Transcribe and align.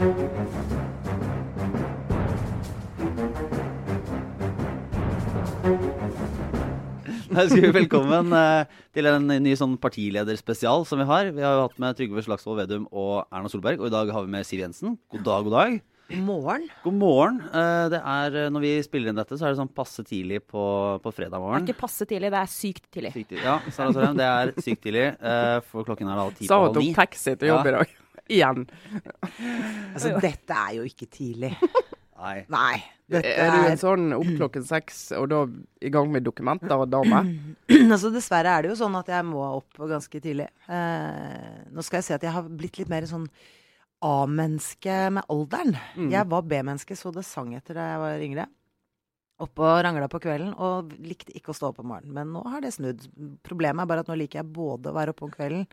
Da 0.00 0.06
skal 7.44 7.60
vi 7.60 7.72
velkommen 7.74 8.32
eh, 8.32 8.64
til 8.96 9.10
en 9.10 9.28
ny 9.28 9.52
sånn 9.60 9.74
partilederspesial 9.82 10.86
som 10.88 11.02
vi 11.02 11.06
har. 11.10 11.28
Vi 11.36 11.44
har 11.44 11.52
jo 11.52 11.66
hatt 11.66 11.76
med 11.84 12.00
Trygve 12.00 12.24
Slagsvold 12.24 12.62
Vedum 12.62 12.88
og 12.88 13.28
Erna 13.28 13.52
Solberg, 13.52 13.76
og 13.84 13.90
i 13.90 13.92
dag 13.92 14.08
har 14.16 14.24
vi 14.24 14.32
med 14.38 14.48
Siv 14.48 14.64
Jensen. 14.64 14.96
God 15.12 15.26
dag, 15.28 15.44
god 15.44 15.56
dag. 15.58 15.76
Morgen. 16.24 16.64
God 16.80 16.96
morgen. 16.96 17.44
Eh, 17.52 17.84
det 17.92 18.00
er, 18.00 18.40
eh, 18.46 18.50
når 18.56 18.64
vi 18.64 18.74
spiller 18.88 19.12
inn 19.12 19.20
dette, 19.20 19.36
så 19.36 19.44
er 19.44 19.52
det 19.52 19.60
sånn 19.60 19.74
passe 19.84 20.00
tidlig 20.00 20.40
på, 20.48 20.64
på 21.04 21.12
fredag 21.12 21.44
Det 21.44 21.60
er 21.60 21.68
ikke 21.74 21.82
passe 21.84 22.08
tidlig, 22.08 22.32
det 22.32 22.40
er 22.40 22.48
sykt 22.56 22.88
tidlig. 22.88 23.12
Sykt 23.20 23.34
tidlig. 23.34 23.44
Ja, 23.44 23.60
Sara 23.68 23.92
Sørheim, 23.92 24.16
det 24.16 24.32
er 24.32 24.56
sykt 24.64 24.80
tidlig, 24.88 25.10
eh, 25.12 25.58
for 25.68 25.84
klokken 25.84 26.08
er 26.08 26.24
da 26.24 26.30
ti 26.40 26.48
Sa 26.48 26.64
hun 26.64 26.72
tok 26.80 26.88
taxi 26.96 27.36
til 27.36 27.52
jobb 27.52 27.68
i 27.68 27.82
dag. 27.82 27.98
Igjen. 28.30 28.66
Altså, 29.94 30.14
dette 30.22 30.54
er 30.54 30.76
jo 30.78 30.86
ikke 30.86 31.08
tidlig. 31.10 31.52
Nei. 32.20 32.40
Nei. 32.52 32.80
Dette 33.10 33.30
Er 33.32 33.50
du 33.50 33.68
en 33.72 33.80
sånn 33.80 34.10
opp 34.14 34.28
klokken 34.36 34.64
seks, 34.66 34.98
og 35.18 35.30
da 35.32 35.40
i 35.82 35.90
gang 35.90 36.10
med 36.12 36.22
dokumenter 36.26 36.76
og 36.76 36.90
dame? 36.92 37.24
Altså, 37.90 38.10
dessverre 38.14 38.52
er 38.52 38.62
det 38.66 38.70
jo 38.72 38.76
sånn 38.82 38.98
at 38.98 39.08
jeg 39.10 39.26
må 39.26 39.40
opp 39.46 39.80
ganske 39.90 40.20
tidlig. 40.22 40.46
Eh, 40.70 41.64
nå 41.74 41.82
skal 41.86 42.00
jeg 42.00 42.06
si 42.06 42.14
at 42.14 42.26
jeg 42.26 42.34
har 42.36 42.46
blitt 42.46 42.78
litt 42.78 42.92
mer 42.92 43.08
sånn 43.10 43.26
A-menneske 44.04 44.96
med 45.16 45.26
alderen. 45.32 45.74
Mm. 45.96 46.08
Jeg 46.12 46.28
var 46.30 46.46
B-menneske, 46.48 46.96
så 46.96 47.12
det 47.14 47.26
sang 47.28 47.50
etter 47.58 47.76
da 47.76 47.88
jeg 47.88 48.02
var 48.04 48.24
yngre. 48.28 48.46
Oppe 49.40 49.64
og 49.64 49.78
rangla 49.86 50.08
på 50.12 50.20
kvelden, 50.20 50.50
og 50.60 50.90
likte 51.00 51.32
ikke 51.36 51.54
å 51.54 51.56
stå 51.56 51.70
opp 51.70 51.78
om 51.80 51.88
morgenen. 51.94 52.12
Men 52.12 52.32
nå 52.34 52.42
har 52.52 52.60
det 52.60 52.74
snudd. 52.74 53.06
Problemet 53.46 53.84
er 53.84 53.88
bare 53.88 54.04
at 54.04 54.10
nå 54.10 54.16
liker 54.20 54.42
jeg 54.42 54.50
både 54.52 54.90
å 54.90 54.96
være 54.96 55.14
oppe 55.14 55.24
om 55.24 55.32
kvelden 55.32 55.64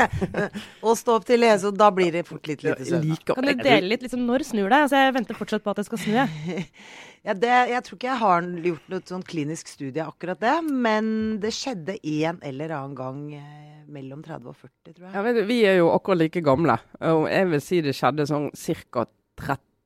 og 0.86 0.98
stå 1.00 1.16
opp 1.16 1.28
til 1.28 1.40
lese, 1.40 1.70
og 1.70 1.78
da 1.80 1.88
blir 1.94 2.12
det 2.12 2.26
fort 2.28 2.50
litt 2.50 2.64
lite 2.66 2.84
søvn. 2.84 3.14
Kan 3.30 3.48
du 3.48 3.54
dele 3.56 3.94
litt 3.94 4.04
liksom, 4.04 4.26
når 4.28 4.44
snur 4.50 4.68
det? 4.68 4.82
Altså, 4.84 5.00
jeg 5.00 5.16
venter 5.16 5.38
fortsatt 5.38 5.64
på 5.64 5.72
at 5.72 5.80
det 5.80 5.86
skal 5.88 6.02
snu. 6.04 6.18
jeg. 6.18 6.66
Ja, 7.20 7.34
det, 7.36 7.50
jeg 7.68 7.84
tror 7.84 7.98
ikke 7.98 8.08
jeg 8.08 8.20
har 8.22 8.46
gjort 8.64 8.86
noe 8.88 9.02
sånn 9.10 9.24
klinisk 9.28 9.68
studie 9.68 10.00
akkurat 10.00 10.40
det, 10.40 10.54
men 10.64 11.10
det 11.42 11.50
skjedde 11.52 11.98
en 12.00 12.38
eller 12.48 12.72
annen 12.72 12.94
gang 12.96 13.18
eh, 13.36 13.82
mellom 13.92 14.22
30 14.24 14.48
og 14.48 14.56
40, 14.56 14.94
tror 14.94 15.04
jeg. 15.04 15.12
Ja, 15.12 15.24
vet 15.26 15.36
du, 15.36 15.42
vi 15.50 15.58
er 15.68 15.76
jo 15.82 15.90
akkurat 15.92 16.22
like 16.22 16.40
gamle, 16.46 16.78
og 17.10 17.26
jeg 17.28 17.50
vil 17.52 17.62
si 17.64 17.82
det 17.84 17.92
skjedde 17.98 18.24
sånn 18.30 18.48
ca. 18.56 19.04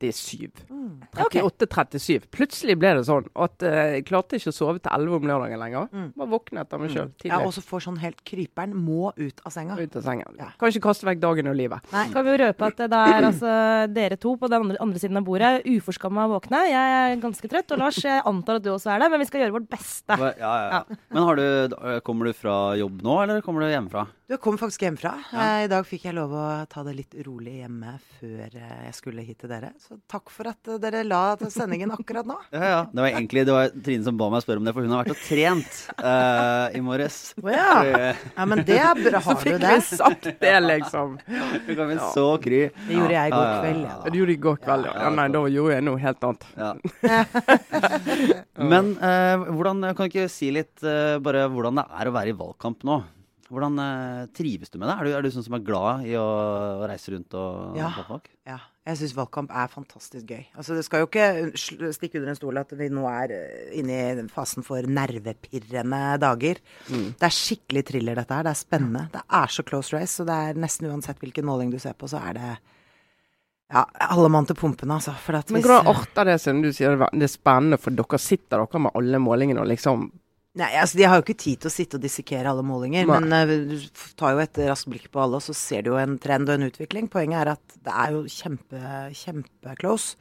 37. 0.01 0.65
Mm. 0.69 1.05
38-37. 1.15 2.27
Plutselig 2.33 2.75
ble 2.79 2.91
det 2.97 3.05
sånn 3.07 3.27
at 3.45 3.63
eh, 3.63 3.95
jeg 3.95 4.05
klarte 4.09 4.39
ikke 4.39 4.51
å 4.51 4.55
sove 4.55 4.81
til 4.83 4.91
11 4.91 5.15
om 5.17 5.27
lørdagen 5.29 5.61
lenger. 5.61 5.87
Mm. 5.93 6.09
Bare 6.19 6.31
våknet 6.33 6.75
av 6.75 6.83
meg 6.83 6.91
sjøl 6.91 7.11
Ja, 7.27 7.39
og 7.45 7.53
så 7.55 7.63
får 7.63 7.85
sånn 7.87 7.99
helt 8.03 8.19
kryperen 8.27 8.75
må 8.75 9.13
ut 9.15 9.39
av 9.47 9.55
senga. 9.55 9.77
Ut 9.79 9.95
av 9.95 10.05
senga. 10.05 10.27
Ja. 10.39 10.49
Kan 10.59 10.73
ikke 10.73 10.83
kaste 10.89 11.07
vekk 11.07 11.21
dagen 11.23 11.51
og 11.51 11.55
livet. 11.57 11.87
Nei. 11.95 12.05
Kan 12.13 12.27
vi 12.27 12.35
røpe 12.43 12.69
at 12.69 12.83
det 12.83 13.01
er 13.15 13.29
altså 13.29 13.53
dere 13.95 14.19
to 14.19 14.35
på 14.41 14.51
den 14.51 14.67
andre, 14.67 14.81
andre 14.83 15.01
siden 15.01 15.21
av 15.21 15.27
bordet, 15.27 15.53
uforskamma 15.63 16.27
våkne. 16.33 16.65
Jeg 16.71 16.97
er 16.99 17.15
ganske 17.23 17.51
trøtt, 17.51 17.71
og 17.71 17.83
Lars, 17.85 18.01
jeg 18.03 18.25
antar 18.27 18.59
at 18.59 18.67
du 18.67 18.73
også 18.75 18.91
er 18.95 19.05
det, 19.05 19.11
men 19.13 19.23
vi 19.23 19.29
skal 19.29 19.45
gjøre 19.45 19.57
vårt 19.59 19.71
beste. 19.71 20.19
Ja, 20.19 20.33
ja, 20.35 20.53
ja. 20.75 20.99
Men 21.13 21.29
har 21.29 21.39
du, 21.39 21.47
eh, 21.79 21.99
kommer 22.05 22.27
du 22.27 22.35
fra 22.35 22.75
jobb 22.79 22.99
nå, 23.05 23.17
eller 23.23 23.43
kommer 23.45 23.63
du 23.63 23.71
hjemmefra? 23.71 24.07
Du 24.25 24.33
jeg 24.33 24.41
kom 24.41 24.55
faktisk 24.57 24.81
hjemmefra. 24.81 25.11
Ja. 25.29 25.41
Eh, 25.43 25.63
I 25.63 25.69
dag 25.69 25.85
fikk 25.85 26.07
jeg 26.07 26.15
lov 26.17 26.31
å 26.33 26.43
ta 26.65 26.81
det 26.87 26.95
litt 26.97 27.11
rolig 27.27 27.59
hjemme 27.59 27.91
før 28.17 28.55
eh, 28.57 28.79
jeg 28.87 28.95
skulle 28.97 29.21
hit 29.21 29.37
til 29.43 29.51
dere. 29.51 29.67
Så 29.77 29.99
takk 30.09 30.31
for 30.33 30.49
at 30.49 30.65
eh, 30.65 30.79
dere 30.81 31.03
la 31.05 31.35
til 31.37 31.51
sendingen 31.53 31.93
akkurat 31.93 32.25
nå. 32.25 32.39
Ja, 32.55 32.63
ja. 32.71 32.79
Det 32.89 33.03
var 33.03 33.09
egentlig 33.11 33.43
det 33.45 33.53
var 33.53 33.69
Trine 33.85 34.07
som 34.07 34.17
ba 34.17 34.31
meg 34.33 34.41
spørre 34.41 34.63
om 34.63 34.65
det, 34.65 34.73
for 34.73 34.81
hun 34.87 34.95
har 34.95 35.03
vært 35.03 35.13
og 35.13 35.21
trent 35.27 35.77
eh, 35.99 36.77
i 36.79 36.81
morges. 36.81 37.19
Oh, 37.45 37.51
ja. 37.53 38.15
Ja, 38.33 38.45
men 38.49 38.63
det 38.65 38.79
er 38.81 38.97
bra. 38.97 39.19
Har 39.27 39.37
du 39.37 39.51
det? 39.61 39.61
Så 39.61 39.61
fikk 39.61 39.61
vi 39.61 39.97
sagt 39.99 40.29
det, 40.41 40.53
liksom. 40.65 41.19
Du 41.67 41.71
kan 41.77 41.91
bli 41.91 41.97
så 42.15 42.25
kry. 42.41 42.61
Det 42.87 42.97
gjorde 42.97 43.13
jeg 43.19 43.29
i 43.29 43.35
går 43.35 43.51
kveld. 43.61 43.83
Ja, 43.85 43.97
da. 43.99 44.09
du 44.09 44.17
gjorde 44.17 44.31
det 44.31 44.37
i 44.39 44.43
går 44.47 44.57
kveld, 44.63 44.87
ja. 44.89 44.95
Ja, 44.95 45.03
ja. 45.05 45.11
Nei, 45.19 45.27
da 45.35 45.43
gjorde 45.53 45.75
jeg 45.77 45.85
noe 45.85 46.01
helt 46.01 46.25
annet. 46.31 46.47
Ja. 46.57 46.71
Men 48.73 48.95
eh, 48.97 49.45
hvordan, 49.51 49.85
kan 49.91 50.01
du 50.01 50.09
ikke 50.09 50.31
si 50.33 50.49
litt 50.55 50.81
eh, 50.81 51.19
bare 51.21 51.45
hvordan 51.53 51.83
det 51.83 51.85
er 51.93 52.09
å 52.09 52.15
være 52.17 52.33
i 52.33 52.39
valgkamp 52.41 52.89
nå? 52.89 53.03
Hvordan 53.45 53.75
eh, 53.77 54.21
trives 54.33 54.71
du 54.73 54.79
med 54.81 54.89
det? 54.89 54.95
Er 54.97 55.05
du, 55.05 55.11
er 55.13 55.25
du 55.25 55.29
sånn 55.33 55.45
som 55.45 55.55
er 55.57 55.65
glad 55.65 56.05
i 56.09 56.15
å, 56.17 56.25
reise 56.89 57.13
rundt 57.13 57.35
og 57.37 57.75
Ja. 57.77 57.91
få 57.93 58.05
folk? 58.07 58.29
Ja, 58.49 58.57
jeg 58.89 58.97
syns 58.97 59.13
valgkamp 59.17 59.53
er 59.53 59.69
fantastisk 59.69 60.25
gøy. 60.33 60.45
Altså, 60.57 60.73
det 60.77 60.85
skal 60.87 61.03
jo 61.03 61.09
ikke 61.09 61.91
stikke 61.93 62.17
under 62.21 62.33
en 62.33 62.39
stol 62.39 62.57
at 62.61 62.73
vi 62.77 62.89
nå 62.89 63.05
er 63.09 63.33
eh, 63.37 63.67
inne 63.81 63.99
i 64.25 64.27
fasen 64.33 64.65
for 64.65 64.81
nervepirrende 64.89 66.01
dager. 66.21 66.61
Det 66.89 67.27
er 67.29 67.35
skikkelig 67.37 67.85
thriller, 67.91 68.17
dette 68.17 68.33
her. 68.33 68.47
Det 68.49 68.55
er 68.55 68.61
spennende. 68.65 69.05
Det 69.13 69.21
er 69.41 69.53
så 69.53 69.65
close 69.67 69.93
race, 69.93 70.15
så 70.17 70.25
det 70.25 70.39
er 70.49 70.61
nesten 70.65 70.89
uansett 70.89 71.21
hvilken 71.21 71.45
måling 71.45 71.69
du 71.73 71.77
ser 71.81 71.93
på, 71.93 72.09
så 72.09 72.21
er 72.25 72.33
det 72.39 72.51
ja, 73.73 73.85
alle 74.09 74.29
mann 74.29 74.45
til 74.45 74.57
pumpene, 74.57 74.97
altså. 74.99 75.13
For 75.21 75.37
at 75.37 75.49
Men 75.53 75.63
hvordan 75.65 75.89
arter 75.93 76.29
det 76.29 76.35
seg 76.41 76.57
når 76.57 76.67
du 76.69 76.75
sier 76.77 76.97
det, 76.97 77.07
det 77.13 77.29
er 77.29 77.33
spennende, 77.33 77.79
for 77.81 77.97
dere 77.97 78.19
sitter 78.21 78.61
dere 78.61 78.81
med 78.85 78.97
alle 78.97 79.21
målingene 79.21 79.61
og 79.63 79.69
liksom 79.69 80.09
Nei, 80.55 80.69
altså 80.79 80.95
De 80.95 81.03
har 81.03 81.19
jo 81.19 81.25
ikke 81.25 81.35
tid 81.35 81.59
til 81.59 81.67
å 81.67 81.73
sitte 81.73 81.97
og 81.97 82.03
dissekere 82.05 82.47
alle 82.47 82.63
målinger, 82.63 83.07
Nei. 83.09 83.19
men 83.19 83.33
uh, 83.35 83.73
du 83.73 84.05
tar 84.15 84.37
jo 84.37 84.43
et 84.43 84.59
raskt 84.69 84.87
blikk 84.91 85.09
på 85.11 85.19
alle, 85.19 85.41
og 85.41 85.43
så 85.43 85.55
ser 85.57 85.83
du 85.83 85.91
jo 85.91 85.99
en 85.99 86.15
trend 86.21 86.47
og 86.47 86.55
en 86.55 86.69
utvikling. 86.69 87.09
Poenget 87.11 87.41
er 87.41 87.53
at 87.57 87.75
det 87.83 87.95
er 88.05 88.15
jo 88.15 88.23
kjempe, 88.31 88.79
kjempe-close. 89.19 90.15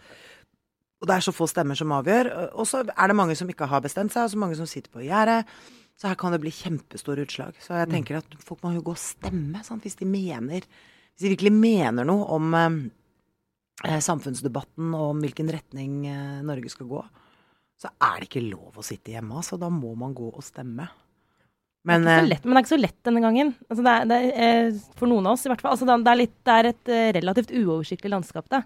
Og 1.04 1.08
det 1.10 1.18
er 1.18 1.24
så 1.26 1.34
få 1.36 1.46
stemmer 1.50 1.78
som 1.78 1.92
avgjør. 1.92 2.30
Og 2.56 2.66
så 2.66 2.80
er 2.82 3.10
det 3.10 3.18
mange 3.18 3.36
som 3.38 3.50
ikke 3.50 3.68
har 3.70 3.82
bestemt 3.84 4.14
seg, 4.14 4.24
og 4.24 4.32
så 4.32 4.40
mange 4.40 4.56
som 4.58 4.68
sitter 4.68 4.90
på 4.90 5.04
gjerdet. 5.04 5.44
Så 6.00 6.08
her 6.10 6.18
kan 6.18 6.34
det 6.34 6.40
bli 6.42 6.50
kjempestore 6.54 7.26
utslag. 7.26 7.58
Så 7.62 7.76
jeg 7.76 7.90
tenker 7.92 8.18
at 8.18 8.36
folk 8.42 8.64
må 8.64 8.72
jo 8.74 8.82
gå 8.86 8.94
og 8.96 9.00
stemme, 9.00 9.62
sant? 9.66 9.84
hvis 9.84 10.00
de 10.00 10.08
mener 10.08 10.64
Hvis 10.64 11.28
de 11.28 11.34
virkelig 11.36 11.52
mener 11.54 12.02
noe 12.08 12.24
om 12.34 12.54
eh, 12.58 12.78
eh, 13.86 14.00
samfunnsdebatten 14.02 14.88
og 14.96 15.12
om 15.12 15.20
hvilken 15.22 15.52
retning 15.54 16.00
eh, 16.10 16.40
Norge 16.42 16.72
skal 16.72 16.88
gå 16.90 17.04
så 17.80 17.90
er 18.02 18.20
det 18.20 18.28
ikke 18.30 18.44
lov 18.46 18.78
å 18.78 18.84
sitte 18.86 19.14
hjemme. 19.14 19.40
Altså, 19.40 19.58
da 19.60 19.70
må 19.72 19.94
man 19.98 20.14
gå 20.16 20.30
og 20.30 20.44
stemme. 20.46 20.86
Men 21.84 22.06
det 22.06 22.12
er 22.14 22.22
ikke 22.22 22.22
så 22.22 22.24
eh, 22.24 22.30
lett, 22.30 22.44
men 22.44 22.54
det 22.54 22.60
er 22.60 22.64
ikke 22.64 22.72
så 22.72 22.80
lett 22.80 23.08
denne 23.08 23.24
gangen. 23.24 23.50
Altså, 23.68 23.82
det 23.84 23.92
er, 23.92 24.06
det 24.08 24.20
er, 24.20 24.30
eh, 24.46 24.78
for 24.96 25.10
noen 25.10 25.26
av 25.28 25.36
oss, 25.36 25.44
i 25.44 25.50
hvert 25.52 25.64
fall. 25.64 25.74
Altså, 25.74 25.88
det, 25.90 26.14
er 26.14 26.20
litt, 26.22 26.38
det 26.46 26.54
er 26.54 26.68
et 26.70 26.94
eh, 26.94 27.10
relativt 27.18 27.52
uoversiktlig 27.52 28.14
landskap, 28.14 28.48
det. 28.54 28.62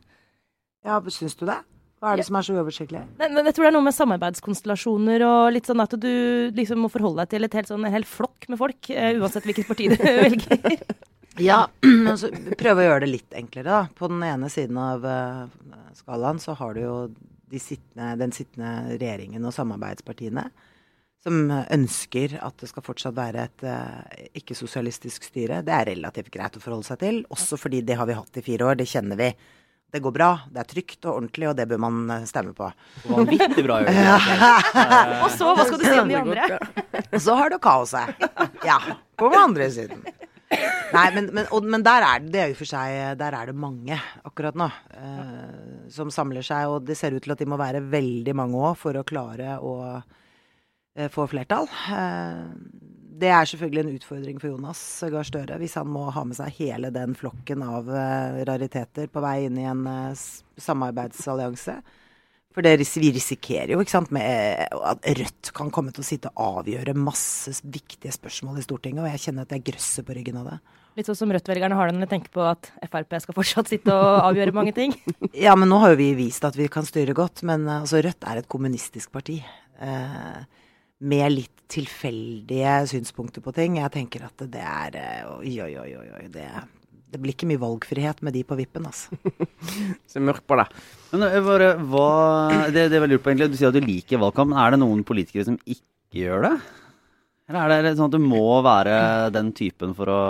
ja, 0.86 1.00
syns 1.10 1.34
du 1.40 1.48
det? 1.48 1.58
Hva 1.98 2.12
er 2.12 2.20
det 2.20 2.28
som 2.28 2.36
er 2.38 2.46
så 2.46 2.54
uoversiktlig? 2.54 3.00
Men, 3.18 3.32
men 3.34 3.48
jeg 3.48 3.56
tror 3.56 3.66
det 3.66 3.70
er 3.72 3.74
noe 3.74 3.86
med 3.88 3.96
samarbeidskonstellasjoner 3.96 5.24
og 5.26 5.48
litt 5.56 5.66
sånn 5.66 5.82
at 5.82 5.96
du 5.98 6.12
liksom 6.54 6.84
må 6.84 6.90
forholde 6.92 7.24
deg 7.24 7.32
til 7.32 7.48
et 7.48 7.56
helt 7.58 7.70
sånn, 7.72 7.88
en 7.88 7.96
hel 7.96 8.06
flokk 8.06 8.46
med 8.52 8.60
folk, 8.60 8.78
uh, 8.94 9.08
uansett 9.18 9.48
hvilket 9.48 9.66
parti 9.66 9.88
du 9.90 9.96
velger. 10.22 10.84
Ja, 11.42 11.64
men 11.82 12.14
så 12.18 12.30
prøve 12.58 12.84
å 12.84 12.86
gjøre 12.86 13.02
det 13.02 13.10
litt 13.16 13.34
enklere, 13.40 13.66
da. 13.66 13.80
På 13.98 14.06
den 14.10 14.22
ene 14.26 14.46
siden 14.52 14.78
av 14.78 15.02
uh, 15.02 15.82
skalaen 15.98 16.38
så 16.42 16.54
har 16.60 16.78
du 16.78 16.84
jo 16.84 16.94
de 17.50 17.60
sittende, 17.62 18.10
den 18.20 18.34
sittende 18.34 18.96
regjeringen 18.96 19.44
og 19.48 19.54
samarbeidspartiene. 19.56 20.48
Som 21.24 21.50
ønsker 21.50 22.36
at 22.46 22.60
det 22.62 22.68
skal 22.70 22.84
fortsatt 22.86 23.16
være 23.16 23.48
et 23.48 23.64
uh, 23.66 24.18
ikke-sosialistisk 24.38 25.26
styre. 25.26 25.64
Det 25.66 25.74
er 25.74 25.88
relativt 25.90 26.30
greit 26.34 26.54
å 26.54 26.62
forholde 26.62 26.86
seg 26.86 27.00
til, 27.02 27.24
også 27.34 27.58
fordi 27.58 27.82
det 27.86 27.96
har 27.98 28.06
vi 28.06 28.16
hatt 28.18 28.38
i 28.38 28.44
fire 28.46 28.68
år. 28.68 28.78
Det 28.78 28.86
kjenner 28.86 29.18
vi. 29.18 29.32
Det 29.88 30.02
går 30.04 30.12
bra, 30.12 30.28
det 30.52 30.60
er 30.60 30.68
trygt 30.68 31.06
og 31.08 31.14
ordentlig, 31.14 31.46
og 31.48 31.54
det 31.56 31.64
bør 31.70 31.78
man 31.80 32.00
eh, 32.12 32.24
stemme 32.28 32.52
på. 32.52 32.66
Vanvittig 33.08 33.62
bra 33.64 33.78
Og 35.24 35.30
så, 35.32 35.48
hva 35.56 35.64
skal 35.64 35.80
du 35.80 35.86
si 35.86 35.94
om 35.96 36.10
de 36.12 36.18
andre? 36.18 36.58
Og 37.08 37.22
så 37.24 37.36
har 37.40 37.48
du 37.48 37.56
kaoset. 37.64 38.26
Ja, 38.68 38.76
på 39.16 39.30
den 39.32 39.40
andre 39.40 39.70
siden. 39.72 40.04
Nei, 40.48 41.08
men, 41.12 41.28
men, 41.36 41.48
og, 41.52 41.66
men 41.68 41.84
der 41.84 42.04
er 42.04 42.22
det, 42.22 42.30
det 42.32 42.40
er 42.40 42.52
jo 42.52 42.58
for 42.62 42.70
seg 42.70 43.18
Der 43.20 43.34
er 43.36 43.50
det 43.50 43.56
mange 43.60 43.98
akkurat 44.24 44.56
nå 44.56 44.68
eh, 44.96 45.88
som 45.92 46.12
samler 46.12 46.44
seg, 46.44 46.68
og 46.72 46.86
det 46.88 46.96
ser 46.96 47.16
ut 47.16 47.24
til 47.24 47.34
at 47.34 47.40
de 47.42 47.48
må 47.48 47.58
være 47.60 47.84
veldig 47.84 48.34
mange 48.36 48.60
òg 48.70 48.78
for 48.80 48.96
å 48.96 49.04
klare 49.08 49.58
å 49.60 49.74
eh, 49.98 51.08
få 51.12 51.26
flertall. 51.28 51.68
Eh, 51.92 52.42
det 53.18 53.30
er 53.34 53.48
selvfølgelig 53.50 53.82
en 53.82 53.94
utfordring 53.98 54.40
for 54.40 54.52
Jonas 54.52 54.82
Gahr 55.10 55.26
Støre 55.26 55.56
hvis 55.60 55.76
han 55.80 55.88
må 55.90 56.06
ha 56.14 56.22
med 56.24 56.38
seg 56.38 56.54
hele 56.60 56.92
den 56.94 57.16
flokken 57.18 57.64
av 57.66 57.88
rariteter 58.46 59.10
på 59.10 59.22
vei 59.24 59.40
inn 59.48 59.58
i 59.58 59.66
en 59.66 59.82
samarbeidsallianse. 60.14 61.80
For 62.58 62.66
det, 62.66 62.88
vi 62.98 63.12
risikerer 63.14 63.70
jo 63.70 63.84
sant, 63.86 64.10
med 64.10 64.24
eh, 64.26 64.64
at 64.90 65.04
Rødt 65.14 65.52
kan 65.54 65.68
komme 65.70 65.92
til 65.94 66.02
å 66.02 66.06
sitte 66.08 66.32
og 66.32 66.64
avgjøre 66.64 66.90
masse 66.98 67.52
viktige 67.62 68.10
spørsmål 68.10 68.58
i 68.58 68.64
Stortinget, 68.64 69.04
og 69.04 69.12
jeg 69.12 69.20
kjenner 69.28 69.46
at 69.46 69.54
jeg 69.54 69.62
grøsser 69.68 70.02
på 70.02 70.16
ryggen 70.16 70.40
av 70.40 70.48
det. 70.50 70.56
Litt 70.98 71.06
sånn 71.06 71.20
som 71.20 71.30
Rødt-velgerne 71.30 71.78
har 71.78 71.86
det 71.86 71.94
når 71.94 72.08
de 72.08 72.10
tenker 72.10 72.32
på 72.34 72.42
at 72.42 72.72
Frp 72.90 73.14
skal 73.22 73.36
fortsatt 73.36 73.70
sitte 73.70 73.94
og 73.94 74.24
avgjøre 74.24 74.56
mange 74.56 74.74
ting. 74.74 74.96
Ja, 75.46 75.54
men 75.54 75.70
nå 75.70 75.78
har 75.84 75.94
jo 75.94 76.00
vi 76.00 76.08
vist 76.18 76.42
at 76.48 76.58
vi 76.58 76.66
kan 76.72 76.88
styre 76.88 77.14
godt, 77.14 77.44
men 77.46 77.68
eh, 77.68 77.84
altså, 77.84 78.02
Rødt 78.02 78.26
er 78.26 78.42
et 78.42 78.50
kommunistisk 78.50 79.14
parti. 79.14 79.38
Eh, 79.78 80.42
med 80.98 81.30
litt 81.30 81.62
tilfeldige 81.70 82.74
synspunkter 82.90 83.44
på 83.44 83.54
ting. 83.54 83.78
Jeg 83.78 83.94
tenker 83.94 84.26
at 84.26 84.48
det 84.50 84.66
er 84.66 84.98
eh, 84.98 85.30
oi, 85.30 85.54
oi, 85.62 85.70
oi. 85.78 86.10
oi 86.18 86.26
det, 86.34 86.50
det 87.08 87.20
blir 87.22 87.32
ikke 87.32 87.48
mye 87.48 87.60
valgfrihet 87.62 88.20
med 88.26 88.34
de 88.36 88.42
på 88.44 88.56
vippen, 88.58 88.88
altså. 88.88 89.16
ser 90.10 90.24
mørkt 90.24 90.44
på 90.48 90.58
det. 90.60 90.66
Men 91.12 91.24
eh, 91.28 91.38
bare, 91.44 91.70
hva, 91.88 92.08
det, 92.74 92.88
det 92.92 93.00
veldig 93.00 93.16
lurt 93.16 93.24
på 93.24 93.32
egentlig. 93.32 93.52
Du 93.54 93.60
sier 93.60 93.72
at 93.72 93.78
du 93.78 93.84
liker 93.86 94.20
valgkamp, 94.22 94.52
men 94.52 94.60
er 94.60 94.74
det 94.74 94.80
noen 94.82 95.04
politikere 95.08 95.46
som 95.48 95.60
ikke 95.64 96.22
gjør 96.24 96.48
det? 96.48 96.54
Eller 97.48 97.72
er 97.78 97.86
det 97.86 97.94
sånn 97.96 98.10
at 98.10 98.16
du 98.18 98.24
må 98.28 98.58
være 98.64 98.96
den 99.32 99.54
typen 99.56 99.94
for 99.96 100.12
å, 100.12 100.22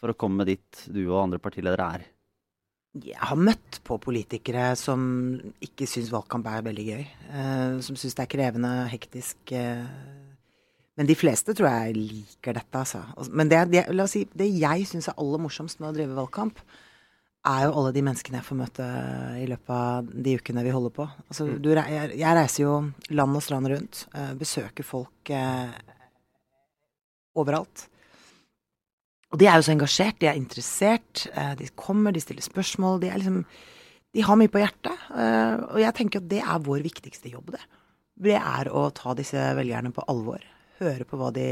for 0.00 0.10
å 0.10 0.18
komme 0.18 0.46
dit 0.48 0.86
du 0.90 1.04
og 1.04 1.20
andre 1.24 1.38
partiledere 1.42 1.92
er? 1.98 2.08
Jeg 2.98 3.20
har 3.22 3.38
møtt 3.38 3.78
på 3.86 4.00
politikere 4.02 4.72
som 4.74 5.02
ikke 5.62 5.86
syns 5.86 6.10
valgkamp 6.10 6.48
er 6.50 6.64
veldig 6.66 6.86
gøy. 6.88 7.04
eh, 7.30 7.76
som 7.86 7.94
syns 7.94 8.18
det 8.18 8.24
er 8.24 8.32
krevende, 8.32 8.72
hektisk. 8.90 9.38
eh. 9.54 9.86
Men 10.98 11.08
de 11.08 11.16
fleste 11.16 11.54
tror 11.56 11.70
jeg 11.70 11.96
liker 11.96 12.56
dette, 12.56 12.82
altså. 12.82 13.30
Men 13.32 13.48
det, 13.48 13.62
det, 13.72 13.86
la 13.94 14.04
oss 14.04 14.16
si, 14.16 14.26
det 14.36 14.50
jeg 14.52 14.88
syns 14.90 15.08
er 15.08 15.18
aller 15.22 15.40
morsomst 15.40 15.80
med 15.80 15.92
å 15.92 15.96
drive 15.96 16.16
valgkamp, 16.18 16.58
er 17.48 17.62
jo 17.64 17.76
alle 17.80 17.92
de 17.96 18.02
menneskene 18.04 18.36
jeg 18.36 18.46
får 18.50 18.58
møte 18.58 18.86
i 19.40 19.46
løpet 19.48 19.70
av 19.72 20.10
de 20.26 20.34
ukene 20.36 20.64
vi 20.66 20.74
holder 20.74 20.92
på. 20.98 21.06
Altså, 21.30 21.46
du, 21.56 21.70
jeg, 21.72 22.10
jeg 22.20 22.36
reiser 22.36 22.64
jo 22.66 22.74
land 23.16 23.38
og 23.38 23.44
strand 23.46 23.70
rundt. 23.72 24.02
Uh, 24.12 24.34
besøker 24.36 24.84
folk 24.84 25.32
uh, 25.32 25.72
overalt. 27.40 27.86
Og 29.30 29.40
de 29.40 29.48
er 29.48 29.56
jo 29.56 29.64
så 29.64 29.72
engasjert, 29.72 30.20
de 30.20 30.28
er 30.28 30.36
interessert. 30.36 31.24
uh, 31.32 31.54
de 31.56 31.70
kommer, 31.72 32.12
de 32.12 32.20
stiller 32.20 32.44
spørsmål. 32.44 33.00
De, 33.06 33.14
liksom, 33.22 33.42
de 34.12 34.26
har 34.26 34.36
mye 34.36 34.52
på 34.52 34.60
hjertet. 34.60 35.08
og 35.70 35.80
jeg 35.80 35.96
tenker 35.96 36.20
at 36.20 36.28
det 36.28 36.44
er 36.44 36.64
vår 36.66 36.84
viktigste 36.84 37.30
jobb, 37.32 37.54
det. 37.54 37.64
Det 38.20 38.36
er 38.36 38.68
å 38.68 38.90
ta 38.92 39.14
disse 39.16 39.38
velgerne 39.56 39.94
på 39.96 40.04
alvor. 40.12 40.42
Høre 40.80 41.04
på 41.04 41.18
hva 41.20 41.28
de 41.36 41.46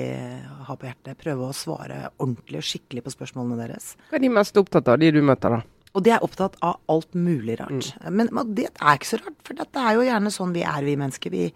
har 0.64 0.78
på 0.80 0.88
hjertet. 0.88 1.18
Prøve 1.20 1.48
å 1.50 1.56
svare 1.56 2.06
ordentlig 2.16 2.62
og 2.62 2.68
skikkelig 2.68 3.02
på 3.04 3.12
spørsmålene 3.12 3.58
deres. 3.60 3.90
Hva 4.08 4.16
er 4.16 4.24
de 4.24 4.30
mest 4.32 4.56
opptatt 4.56 4.88
av, 4.88 5.00
de 5.02 5.10
du 5.12 5.20
møter, 5.20 5.58
da? 5.58 5.88
Og 5.96 6.04
de 6.04 6.12
er 6.14 6.24
opptatt 6.24 6.56
av 6.64 6.78
alt 6.92 7.16
mulig 7.16 7.58
rart. 7.60 7.90
Men, 8.08 8.30
men 8.32 8.54
det 8.56 8.68
er 8.70 8.96
ikke 8.96 9.10
så 9.10 9.20
rart, 9.20 9.36
for 9.44 9.58
dette 9.58 9.82
er 9.82 9.98
jo 9.98 10.06
gjerne 10.06 10.32
sånn 10.32 10.54
vi 10.56 10.64
er, 10.64 10.80
vi 10.86 10.96
mennesker. 11.00 11.34
Vi, 11.34 11.48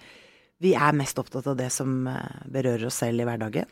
vi 0.65 0.75
er 0.77 0.99
mest 0.99 1.21
opptatt 1.21 1.49
av 1.49 1.57
det 1.59 1.71
som 1.73 2.07
eh, 2.11 2.45
berører 2.53 2.89
oss 2.89 3.01
selv 3.01 3.25
i 3.25 3.29
hverdagen. 3.29 3.69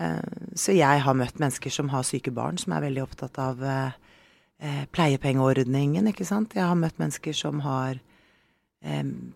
Eh, 0.00 0.36
så 0.56 0.76
jeg 0.76 1.04
har 1.04 1.20
møtt 1.20 1.40
mennesker 1.42 1.74
som 1.74 1.92
har 1.92 2.06
syke 2.08 2.32
barn, 2.34 2.60
som 2.60 2.76
er 2.76 2.86
veldig 2.88 3.04
opptatt 3.04 3.40
av 3.44 3.64
eh, 3.68 4.84
pleiepengeordningen, 4.96 6.08
ikke 6.12 6.26
sant. 6.28 6.56
Jeg 6.56 6.68
har 6.68 6.78
møtt 6.78 7.00
mennesker 7.00 7.36
som 7.36 7.60
har 7.66 8.00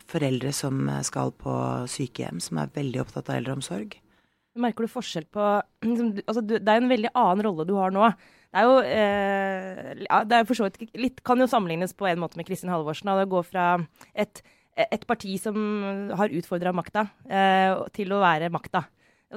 foreldre 0.07 0.53
som 0.55 0.87
skal 1.03 1.33
på 1.35 1.53
sykehjem, 1.91 2.39
som 2.41 2.61
er 2.63 2.71
veldig 2.77 3.01
opptatt 3.03 3.31
av 3.31 3.41
eldreomsorg. 3.41 3.97
Merker 4.61 4.85
du 4.85 4.93
forskjell 4.93 5.25
på 5.33 5.43
liksom, 5.87 6.11
altså, 6.29 6.43
Det 6.45 6.61
er 6.61 6.77
jo 6.77 6.85
en 6.85 6.93
veldig 6.93 7.11
annen 7.17 7.45
rolle 7.47 7.65
du 7.69 7.73
har 7.79 7.93
nå. 7.95 8.11
Det 8.53 8.61
er 8.61 8.67
jo 8.69 8.75
eh, 8.85 9.93
ja, 10.05 10.19
det 10.29 10.39
er 10.39 10.49
for 10.49 10.59
så 10.59 10.67
vidt 10.67 10.99
litt 11.01 11.23
Kan 11.25 11.41
jo 11.41 11.49
sammenlignes 11.49 11.95
på 11.97 12.05
en 12.11 12.21
måte 12.21 12.37
med 12.37 12.49
Kristin 12.49 12.73
Halvorsen. 12.73 13.09
Det 13.17 13.31
går 13.33 13.47
fra 13.49 13.69
et, 14.13 14.43
et 14.77 15.07
parti 15.09 15.39
som 15.41 15.57
har 16.19 16.35
utfordra 16.37 16.75
makta, 16.77 17.07
eh, 17.33 17.73
til 17.97 18.13
å 18.13 18.21
være 18.21 18.53
makta. 18.53 18.85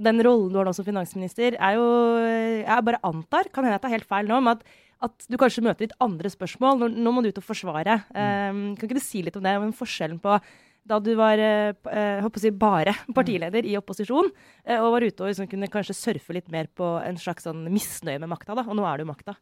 Den 0.04 0.19
rollen 0.19 0.52
du 0.52 0.60
har 0.60 0.68
nå 0.68 0.74
som 0.75 0.84
finansminister, 0.84 1.56
er 1.56 1.78
jo 1.78 1.86
Jeg 2.19 2.84
bare 2.84 3.00
antar, 3.07 3.48
kan 3.48 3.63
hende 3.63 3.78
jeg 3.78 3.86
tar 3.86 3.96
helt 3.96 4.10
feil 4.10 4.28
nå, 4.28 4.42
men 4.44 4.57
at, 4.57 4.68
at 5.03 5.25
du 5.27 5.36
kanskje 5.39 5.63
møter 5.65 5.88
litt 5.88 5.97
andre 6.03 6.31
spørsmål. 6.31 6.80
Nå, 6.80 6.92
nå 6.95 7.13
må 7.13 7.24
du 7.24 7.31
ut 7.31 7.42
og 7.42 7.47
forsvare. 7.47 8.00
Um, 8.13 8.62
kan 8.77 8.88
ikke 8.88 9.00
du 9.00 9.03
si 9.03 9.24
litt 9.25 9.36
om 9.36 9.44
det, 9.45 9.57
om 9.59 9.75
forskjellen 9.75 10.21
på 10.24 10.38
da 10.86 11.00
du 11.01 11.15
var 11.18 11.42
uh, 11.42 12.27
si 12.38 12.51
bare 12.53 12.94
partileder 13.18 13.65
i 13.65 13.74
opposisjon, 13.80 14.30
uh, 14.30 14.80
og 14.80 14.92
var 14.94 15.06
ute 15.07 15.24
og 15.24 15.31
liksom 15.31 15.50
kunne 15.50 15.69
kanskje 15.74 15.97
surfe 15.97 16.36
litt 16.38 16.51
mer 16.53 16.69
på 16.69 16.95
en 17.01 17.18
slags 17.18 17.47
sånn 17.47 17.65
misnøye 17.74 18.21
med 18.21 18.30
makta, 18.31 18.57
da. 18.57 18.65
Og 18.69 18.77
nå 18.77 18.86
er 18.86 19.01
du 19.01 19.09
makta. 19.09 19.36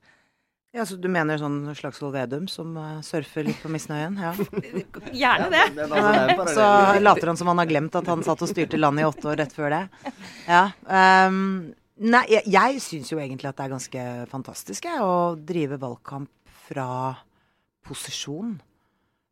Ja, 0.73 0.88
så 0.89 0.95
Du 0.97 1.05
mener 1.11 1.38
sånn 1.38 1.67
Slagsvold 1.77 2.15
Vedum 2.15 2.47
som 2.50 2.71
uh, 2.79 2.97
surfer 3.05 3.45
litt 3.45 3.59
på 3.61 3.69
misnøyen? 3.69 4.15
Ja. 4.17 4.31
Gjerne 5.21 5.51
det. 5.53 5.67
Altså- 5.85 6.31
det 6.31 6.55
Så 6.55 6.69
later 7.03 7.29
han 7.29 7.38
som 7.38 7.51
han 7.51 7.61
har 7.61 7.69
glemt 7.69 8.00
at 8.00 8.09
han 8.09 8.25
satt 8.25 8.41
og 8.41 8.50
styrte 8.50 8.79
landet 8.81 9.03
i 9.03 9.09
åtte 9.11 9.29
år 9.29 9.38
rett 9.44 9.53
før 9.53 9.69
det. 9.75 9.83
Ja. 10.50 10.63
ehm, 10.89 11.75
nei, 12.01 12.24
jeg, 12.31 12.44
jeg 12.50 12.84
syns 12.84 13.12
jo 13.13 13.19
egentlig 13.22 13.50
at 13.51 13.60
det 13.60 13.66
er 13.66 13.75
ganske 13.75 14.06
fantastisk 14.31 14.88
jeg, 14.90 15.01
å 15.04 15.36
drive 15.38 15.80
valgkamp 15.81 16.31
fra 16.63 16.88
posisjon. 17.84 18.56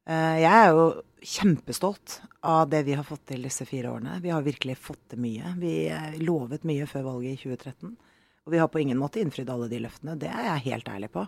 Eh, 0.10 0.38
jeg 0.42 0.52
er 0.52 0.72
jo 0.74 0.86
kjempestolt 1.22 2.19
av 2.48 2.66
det 2.72 2.84
vi 2.88 2.96
har 2.98 3.06
fått 3.08 3.28
til 3.31 3.46
disse 3.46 3.66
fire 3.69 3.94
årene. 3.94 4.19
Vi 4.24 4.34
har 4.34 4.46
virkelig 4.46 4.80
fått 4.81 5.04
til 5.13 5.22
mye. 5.24 5.54
Vi 5.62 5.75
eh, 5.94 6.18
lovet 6.24 6.66
mye 6.68 6.88
før 6.90 7.08
valget 7.12 7.38
i 7.38 7.44
2013. 7.46 7.96
Og 8.42 8.54
vi 8.56 8.62
har 8.62 8.69
på 8.74 8.81
ingen 8.81 9.00
måte 9.00 9.22
innfridd 9.22 9.50
alle 9.54 9.69
de 9.72 9.81
løftene. 9.84 10.18
Det 10.19 10.30
er 10.31 10.48
jeg 10.50 10.68
helt 10.72 10.90
ærlig 10.90 11.12
på. 11.14 11.25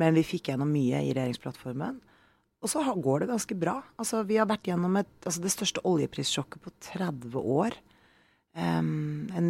Men 0.00 0.16
vi 0.16 0.26
fikk 0.26 0.50
gjennom 0.50 0.70
mye 0.70 1.02
i 1.02 1.12
regjeringsplattformen. 1.14 2.00
Og 2.60 2.68
så 2.68 2.82
går 2.84 3.22
det 3.22 3.30
ganske 3.30 3.56
bra. 3.56 3.78
Altså, 4.00 4.20
vi 4.28 4.36
har 4.36 4.48
vært 4.50 4.68
gjennom 4.68 4.98
et, 5.00 5.12
altså 5.24 5.40
det 5.40 5.52
største 5.54 5.82
oljeprissjokket 5.88 6.60
på 6.60 6.72
30 6.90 7.38
år. 7.40 7.78
Um, 8.52 9.30
en 9.38 9.48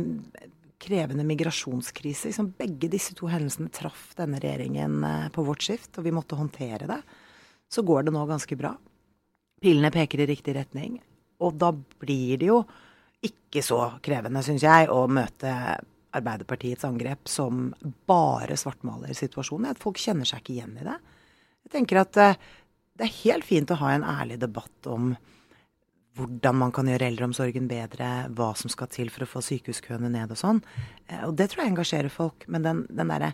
krevende 0.81 1.25
migrasjonskrise. 1.29 2.31
Liksom 2.31 2.55
begge 2.59 2.89
disse 2.93 3.15
to 3.19 3.29
hendelsene 3.31 3.69
traff 3.75 4.15
denne 4.19 4.41
regjeringen 4.41 5.05
eh, 5.05 5.27
på 5.35 5.45
vårt 5.45 5.65
skift, 5.67 5.93
og 5.99 6.07
vi 6.07 6.15
måtte 6.15 6.39
håndtere 6.39 6.89
det. 6.89 7.01
Så 7.71 7.85
går 7.87 8.09
det 8.09 8.15
nå 8.17 8.25
ganske 8.27 8.57
bra. 8.59 8.73
Pilene 9.61 9.93
peker 9.93 10.23
i 10.25 10.29
riktig 10.31 10.57
retning. 10.57 10.97
Og 11.45 11.57
da 11.61 11.71
blir 11.73 12.41
det 12.41 12.49
jo 12.49 12.63
ikke 13.25 13.63
så 13.65 13.81
krevende, 14.05 14.43
syns 14.45 14.65
jeg, 14.65 14.89
å 14.89 15.05
møte 15.11 15.53
Arbeiderpartiets 16.17 16.87
angrep 16.89 17.29
som 17.31 17.69
bare 18.09 18.57
svartmaler 18.59 19.15
situasjonen. 19.15 19.75
At 19.75 19.83
folk 19.83 20.01
kjenner 20.01 20.27
seg 20.27 20.43
ikke 20.43 20.57
igjen 20.57 20.79
i 20.81 20.87
det. 20.89 20.97
Jeg 21.69 21.75
tenker 21.77 22.01
at 22.03 22.19
eh, 22.19 22.41
det 22.99 23.07
er 23.07 23.19
helt 23.21 23.47
fint 23.47 23.71
å 23.71 23.79
ha 23.81 23.93
en 23.95 24.07
ærlig 24.07 24.41
debatt 24.43 24.89
om 24.91 25.13
hvordan 26.19 26.57
man 26.59 26.73
kan 26.75 26.89
gjøre 26.91 27.07
eldreomsorgen 27.11 27.69
bedre, 27.71 28.09
hva 28.35 28.51
som 28.59 28.73
skal 28.73 28.91
til 28.93 29.11
for 29.15 29.25
å 29.25 29.31
få 29.31 29.43
sykehuskøene 29.47 30.11
ned 30.11 30.33
og 30.35 30.41
sånn. 30.41 30.63
Eh, 31.09 31.23
Og 31.29 31.37
det 31.39 31.51
tror 31.51 31.65
jeg 31.65 31.73
engasjerer 31.75 32.11
folk. 32.13 32.47
Men 32.49 32.67
den, 32.67 32.83
den 32.91 33.13
derre 33.13 33.33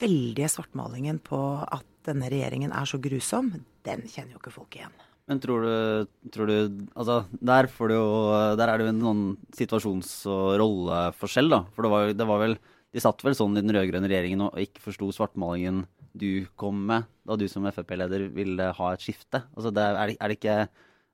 veldige 0.00 0.48
svartmalingen 0.52 1.20
på 1.24 1.38
at 1.66 1.86
denne 2.08 2.30
regjeringen 2.32 2.72
er 2.72 2.88
så 2.88 2.98
grusom, 3.02 3.52
den 3.86 4.06
kjenner 4.08 4.36
jo 4.36 4.40
ikke 4.40 4.54
folk 4.54 4.78
igjen. 4.78 4.94
Men 5.28 5.42
tror 5.44 5.60
du, 5.66 6.08
tror 6.32 6.48
du 6.48 6.54
Altså, 6.96 7.18
der, 7.44 7.68
får 7.68 7.90
du 7.90 7.94
jo, 7.98 8.08
der 8.56 8.70
er 8.72 8.80
det 8.80 8.86
jo 8.86 8.92
en 8.94 9.04
sånn 9.04 9.22
situasjons- 9.58 10.14
og 10.32 10.54
rolleforskjell, 10.62 11.50
da. 11.52 11.62
For 11.76 11.84
det 11.84 11.90
var, 11.92 12.12
det 12.16 12.28
var 12.30 12.40
vel 12.46 12.58
De 12.96 13.02
satt 13.04 13.20
vel 13.20 13.34
sånn 13.36 13.52
i 13.52 13.60
den 13.60 13.74
rød-grønne 13.76 14.08
regjeringen 14.08 14.46
og 14.46 14.54
ikke 14.56 14.80
forsto 14.80 15.10
svartmalingen 15.12 15.82
du 16.16 16.46
kom 16.56 16.78
med 16.88 17.04
da 17.28 17.36
du 17.36 17.44
som 17.52 17.66
Frp-leder 17.68 18.30
ville 18.32 18.70
ha 18.72 18.86
et 18.94 19.02
skifte. 19.04 19.42
Altså, 19.52 19.68
det 19.76 19.82
er, 19.84 19.98
det, 20.08 20.14
er 20.16 20.32
det 20.32 20.38
ikke 20.38 20.54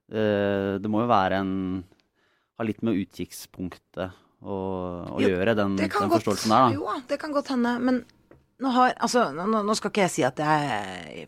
Det 0.05 0.91
må 0.93 1.01
jo 1.01 1.09
være 1.09 1.39
en 1.41 1.55
Ha 2.59 2.65
litt 2.69 2.83
med 2.85 2.99
utkikkspunktet 3.01 4.13
å, 4.45 4.57
å 5.17 5.23
Jo, 5.23 5.31
gjøre, 5.33 5.55
den, 5.59 5.79
den 5.81 5.91
forståelsen 5.91 6.53
godt, 6.53 6.53
der, 6.53 6.67
da. 6.69 6.75
Jo, 6.77 7.07
det 7.09 7.19
kan 7.23 7.33
godt 7.35 7.49
hende. 7.55 7.73
Men 7.81 8.03
nå, 8.61 8.71
har, 8.77 8.93
altså, 9.03 9.31
nå, 9.35 9.49
nå 9.65 9.77
skal 9.79 9.91
ikke 9.91 10.05
jeg 10.05 10.15
si 10.15 10.27
at 10.27 10.39
jeg, 10.45 11.25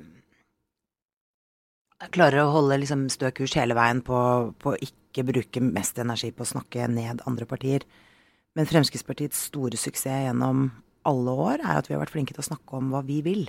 jeg 1.96 2.12
klarer 2.14 2.44
å 2.44 2.52
holde 2.54 2.78
liksom 2.82 3.06
stø 3.12 3.32
kurs 3.34 3.56
hele 3.58 3.76
veien 3.78 4.04
på, 4.06 4.18
på 4.62 4.76
ikke 4.84 5.26
bruke 5.26 5.64
mest 5.64 5.98
energi 6.02 6.30
på 6.36 6.44
å 6.44 6.52
snakke 6.52 6.86
ned 6.92 7.24
andre 7.26 7.48
partier. 7.48 7.86
Men 8.56 8.68
Fremskrittspartiets 8.68 9.48
store 9.50 9.80
suksess 9.80 10.28
gjennom 10.28 10.68
alle 11.06 11.36
år 11.48 11.62
er 11.62 11.78
at 11.78 11.88
vi 11.88 11.96
har 11.96 12.02
vært 12.02 12.14
flinke 12.14 12.36
til 12.36 12.44
å 12.44 12.50
snakke 12.50 12.78
om 12.78 12.92
hva 12.92 13.02
vi 13.06 13.20
vil. 13.24 13.46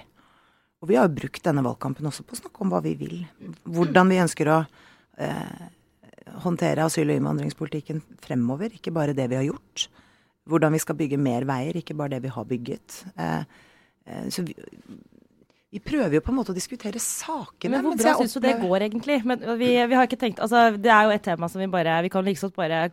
Og 0.81 0.91
vi 0.91 0.97
har 0.97 1.07
jo 1.07 1.17
brukt 1.17 1.41
denne 1.45 1.63
valgkampen 1.65 2.05
også 2.05 2.25
på 2.27 2.35
å 2.35 2.41
snakke 2.41 2.61
om 2.63 2.71
hva 2.73 2.81
vi 2.85 2.93
vil. 2.99 3.21
Hvordan 3.65 4.11
vi 4.11 4.19
ønsker 4.21 4.51
å 4.53 4.57
eh, 5.17 5.67
håndtere 6.43 6.85
asyl- 6.85 7.11
og 7.11 7.19
innvandringspolitikken 7.19 8.01
fremover. 8.23 8.73
Ikke 8.77 8.93
bare 8.95 9.15
det 9.17 9.29
vi 9.31 9.39
har 9.39 9.47
gjort. 9.47 9.87
Hvordan 10.47 10.75
vi 10.75 10.81
skal 10.83 10.97
bygge 10.99 11.19
mer 11.19 11.47
veier, 11.47 11.79
ikke 11.79 11.97
bare 11.97 12.15
det 12.15 12.23
vi 12.23 12.33
har 12.33 12.47
bygget. 12.47 13.03
Eh, 13.17 13.43
eh, 14.07 14.29
så 14.33 14.45
vi, 14.47 14.55
vi 15.71 15.83
prøver 15.83 16.17
jo 16.17 16.23
på 16.23 16.31
en 16.31 16.39
måte 16.39 16.53
å 16.53 16.57
diskutere 16.57 17.01
sakene. 17.03 17.75
Men 17.75 17.89
hvor 17.89 17.99
bra 17.99 18.15
syns 18.21 18.37
du 18.37 18.41
det 18.45 18.55
går, 18.61 18.87
egentlig? 18.87 19.19
Men 19.27 19.43
vi, 19.59 19.73
vi 19.75 19.97
har 19.99 20.07
ikke 20.07 20.19
tenkt 20.21 20.39
Altså, 20.43 20.69
det 20.77 20.91
er 20.93 21.07
jo 21.07 21.15
et 21.15 21.25
tema 21.25 21.49
som 21.51 21.61
vi 21.61 21.67
bare 21.71 21.99
Vi 22.05 22.11
kan 22.13 22.23
like 22.23 22.39
godt 22.39 22.55
bare 22.55 22.87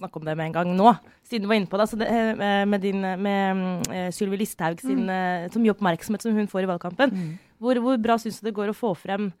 snakke 0.00 0.20
om 0.20 0.24
det 0.24 0.36
med 0.38 0.46
en 0.46 0.54
gang 0.54 0.70
nå, 0.76 0.92
siden 1.26 1.44
du 1.44 1.50
var 1.50 1.58
inne 1.58 1.68
på 1.68 1.76
det. 1.76 1.84
Altså 1.84 1.98
det 2.00 2.08
eh, 2.08 2.64
med 2.70 2.80
din 2.80 3.02
med 3.02 3.90
eh, 3.90 4.08
Sylvi 4.14 4.38
Listhaug 4.40 4.80
sin 4.80 5.02
mm. 5.04 5.50
Så 5.52 5.60
mye 5.60 5.74
oppmerksomhet 5.74 6.24
som 6.24 6.36
hun 6.36 6.48
får 6.48 6.64
i 6.64 6.70
valgkampen. 6.70 7.16
Hvor, 7.60 7.82
hvor 7.82 7.98
bra 8.00 8.16
syns 8.22 8.38
du 8.40 8.46
det 8.48 8.56
går 8.56 8.70
å 8.70 8.76
få 8.76 8.94
frem 8.96 9.32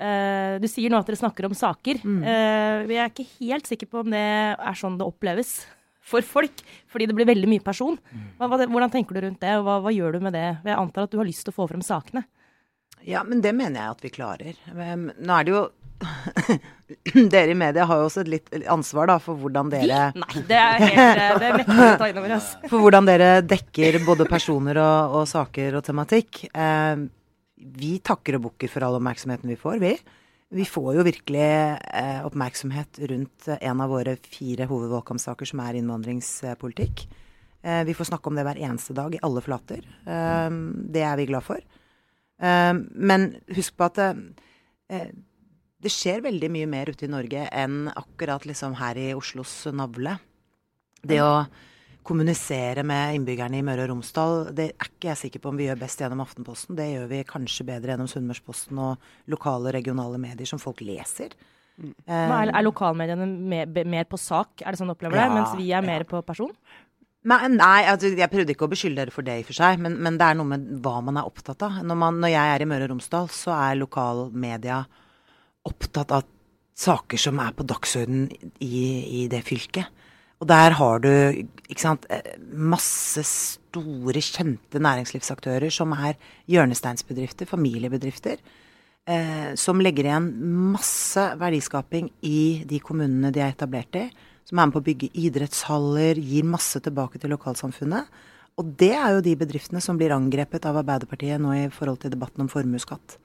eh, 0.00 0.58
Du 0.62 0.68
sier 0.70 0.92
nå 0.92 1.00
at 1.00 1.08
dere 1.08 1.20
snakker 1.20 1.48
om 1.48 1.56
saker. 1.56 2.00
Eh, 2.04 2.86
vi 2.88 2.98
er 2.98 3.10
ikke 3.10 3.26
helt 3.38 3.68
sikre 3.70 3.90
på 3.90 4.04
om 4.04 4.14
det 4.14 4.22
er 4.22 4.78
sånn 4.78 4.98
det 5.00 5.06
oppleves 5.08 5.60
for 6.08 6.24
folk, 6.24 6.62
fordi 6.88 7.08
det 7.10 7.16
blir 7.18 7.28
veldig 7.28 7.50
mye 7.50 7.64
person. 7.64 7.98
Hva, 8.38 8.48
hva, 8.48 8.62
hvordan 8.64 8.92
tenker 8.92 9.18
du 9.18 9.26
rundt 9.26 9.42
det, 9.44 9.58
og 9.58 9.66
hva, 9.66 9.78
hva 9.84 9.92
gjør 9.92 10.16
du 10.16 10.24
med 10.24 10.36
det? 10.36 10.46
Jeg 10.64 10.78
antar 10.78 11.04
at 11.04 11.12
du 11.12 11.18
har 11.20 11.28
lyst 11.28 11.44
til 11.44 11.52
å 11.52 11.58
få 11.58 11.68
frem 11.68 11.84
sakene. 11.84 12.24
Ja, 13.06 13.22
men 13.24 13.42
det 13.44 13.52
mener 13.54 13.82
jeg 13.82 13.96
at 13.96 14.06
vi 14.06 14.10
klarer. 14.14 14.56
Men 14.74 15.10
Nå 15.18 15.36
er 15.36 15.46
det 15.46 15.54
jo 15.54 15.66
Dere 17.32 17.50
i 17.50 17.56
media 17.58 17.82
har 17.90 18.00
jo 18.00 18.06
også 18.06 18.22
et 18.22 18.30
litt 18.30 18.52
ansvar 18.70 19.08
da, 19.10 19.16
for 19.22 19.38
hvordan 19.40 19.70
dere 19.72 20.12
Nei, 20.14 20.42
det 20.46 20.58
er 20.58 20.84
helt 20.84 21.00
eh, 21.02 21.32
Det 21.42 21.48
er 21.48 21.56
å 21.58 21.88
ta 21.98 22.08
innover 22.12 22.34
oss. 22.36 22.52
For 22.70 22.78
hvordan 22.84 23.08
dere 23.08 23.30
dekker 23.42 23.98
både 24.06 24.28
personer 24.30 24.78
og, 24.78 25.16
og 25.18 25.26
saker 25.30 25.80
og 25.80 25.84
tematikk. 25.88 26.44
Eh, 26.52 27.02
vi 27.58 27.98
takker 28.04 28.38
og 28.38 28.48
bukker 28.48 28.70
for 28.70 28.86
all 28.86 28.98
oppmerksomheten 28.98 29.50
vi 29.50 29.58
får, 29.58 29.78
vi. 29.82 29.94
Vi 30.54 30.64
får 30.64 30.94
jo 30.96 31.04
virkelig 31.04 31.44
eh, 31.44 32.20
oppmerksomhet 32.24 33.00
rundt 33.10 33.48
eh, 33.50 33.60
en 33.68 33.82
av 33.84 33.90
våre 33.92 34.16
fire 34.24 34.68
hovedvalgkampsaker, 34.70 35.48
som 35.50 35.60
er 35.60 35.76
innvandringspolitikk. 35.80 37.04
Eh, 37.60 37.82
vi 37.84 37.96
får 37.96 38.08
snakke 38.08 38.30
om 38.30 38.38
det 38.38 38.46
hver 38.46 38.60
eneste 38.64 38.96
dag 38.96 39.12
i 39.12 39.20
alle 39.26 39.42
flater. 39.44 39.84
Eh, 40.08 40.48
det 40.94 41.04
er 41.04 41.18
vi 41.20 41.28
glad 41.28 41.44
for. 41.44 41.60
Eh, 42.40 42.74
men 42.94 43.32
husk 43.58 43.76
på 43.76 43.90
at 43.90 44.00
eh, 44.06 45.10
det 45.78 45.92
skjer 45.92 46.24
veldig 46.24 46.50
mye 46.54 46.70
mer 46.70 46.90
ute 46.90 47.06
i 47.06 47.12
Norge 47.12 47.44
enn 47.52 47.90
akkurat 47.92 48.48
liksom 48.48 48.78
her 48.80 48.98
i 48.98 49.10
Oslos 49.18 49.60
navle. 49.76 50.16
Det 51.04 51.20
å 51.22 51.44
kommunisere 52.08 52.82
med 52.86 53.18
innbyggerne 53.18 53.60
i 53.60 53.64
Møre 53.66 53.84
og 53.84 53.92
Romsdal, 53.92 54.48
det 54.56 54.70
er 54.70 54.88
ikke 54.88 55.10
jeg 55.10 55.20
sikker 55.26 55.42
på 55.44 55.52
om 55.52 55.60
vi 55.60 55.68
gjør 55.68 55.80
best 55.82 56.00
gjennom 56.00 56.24
Aftenposten. 56.24 56.78
Det 56.78 56.88
gjør 56.88 57.06
vi 57.10 57.20
kanskje 57.28 57.66
bedre 57.68 57.92
gjennom 57.92 58.08
Sunnmørsposten 58.10 58.80
og 58.80 59.08
lokale 59.30 59.74
regionale 59.76 60.20
medier 60.22 60.48
som 60.48 60.62
folk 60.62 60.80
leser. 60.84 61.36
Men 61.78 62.34
Er, 62.34 62.50
er 62.50 62.64
lokalmediene 62.66 63.26
mer, 63.28 63.68
mer 63.86 64.06
på 64.10 64.18
sak, 64.18 64.64
er 64.64 64.74
det 64.74 64.80
sånn 64.80 64.90
du 64.90 64.96
opplever 64.96 65.20
det? 65.20 65.28
Mens 65.36 65.52
vi 65.58 65.68
er 65.70 65.84
mer 65.84 66.02
ja. 66.02 66.08
på 66.10 66.22
person? 66.26 66.54
Men, 67.28 67.58
nei, 67.58 67.82
altså, 67.90 68.10
jeg 68.16 68.30
prøvde 68.32 68.54
ikke 68.54 68.66
å 68.66 68.72
beskylde 68.72 69.02
dere 69.02 69.14
for 69.14 69.26
det 69.26 69.36
i 69.36 69.44
og 69.44 69.50
for 69.50 69.58
seg, 69.58 69.78
men, 69.82 69.98
men 70.02 70.16
det 70.18 70.26
er 70.26 70.38
noe 70.38 70.48
med 70.48 70.66
hva 70.82 70.98
man 71.04 71.18
er 71.20 71.28
opptatt 71.28 71.62
av. 71.66 71.80
Når, 71.84 71.98
man, 71.98 72.18
når 72.22 72.32
jeg 72.32 72.54
er 72.54 72.64
i 72.64 72.68
Møre 72.70 72.88
og 72.88 72.94
Romsdal, 72.94 73.30
så 73.34 73.54
er 73.58 73.78
lokalmedia 73.78 74.80
opptatt 75.68 76.14
av 76.14 76.26
saker 76.78 77.20
som 77.20 77.40
er 77.42 77.54
på 77.58 77.66
dagsordenen 77.68 78.52
i, 78.64 78.82
i 79.22 79.26
det 79.30 79.42
fylket. 79.46 79.97
Og 80.38 80.46
der 80.46 80.76
har 80.78 81.02
du 81.02 81.10
sant, 81.76 82.06
eh, 82.10 82.38
masse 82.52 83.24
store, 83.26 84.22
kjente 84.22 84.78
næringslivsaktører 84.78 85.70
som 85.70 85.92
er 85.92 86.14
hjørnesteinsbedrifter, 86.48 87.46
familiebedrifter, 87.46 88.38
eh, 89.06 89.54
som 89.56 89.80
legger 89.80 90.04
igjen 90.06 90.30
masse 90.72 91.24
verdiskaping 91.38 92.10
i 92.22 92.64
de 92.64 92.78
kommunene 92.78 93.32
de 93.32 93.40
er 93.40 93.52
etablert 93.52 93.94
i. 93.94 94.10
Som 94.44 94.58
er 94.58 94.66
med 94.66 94.72
på 94.72 94.80
å 94.80 94.88
bygge 94.88 95.12
idrettshaller, 95.12 96.14
gir 96.16 96.44
masse 96.44 96.80
tilbake 96.80 97.18
til 97.18 97.30
lokalsamfunnet. 97.30 98.06
Og 98.58 98.76
det 98.76 98.94
er 98.94 99.14
jo 99.14 99.20
de 99.20 99.36
bedriftene 99.36 99.82
som 99.82 99.98
blir 99.98 100.10
angrepet 100.10 100.64
av 100.66 100.80
Arbeiderpartiet 100.80 101.40
nå 101.40 101.52
i 101.52 101.68
forhold 101.68 102.00
til 102.00 102.10
debatten 102.10 102.42
om 102.42 102.48
formuesskatt. 102.48 103.18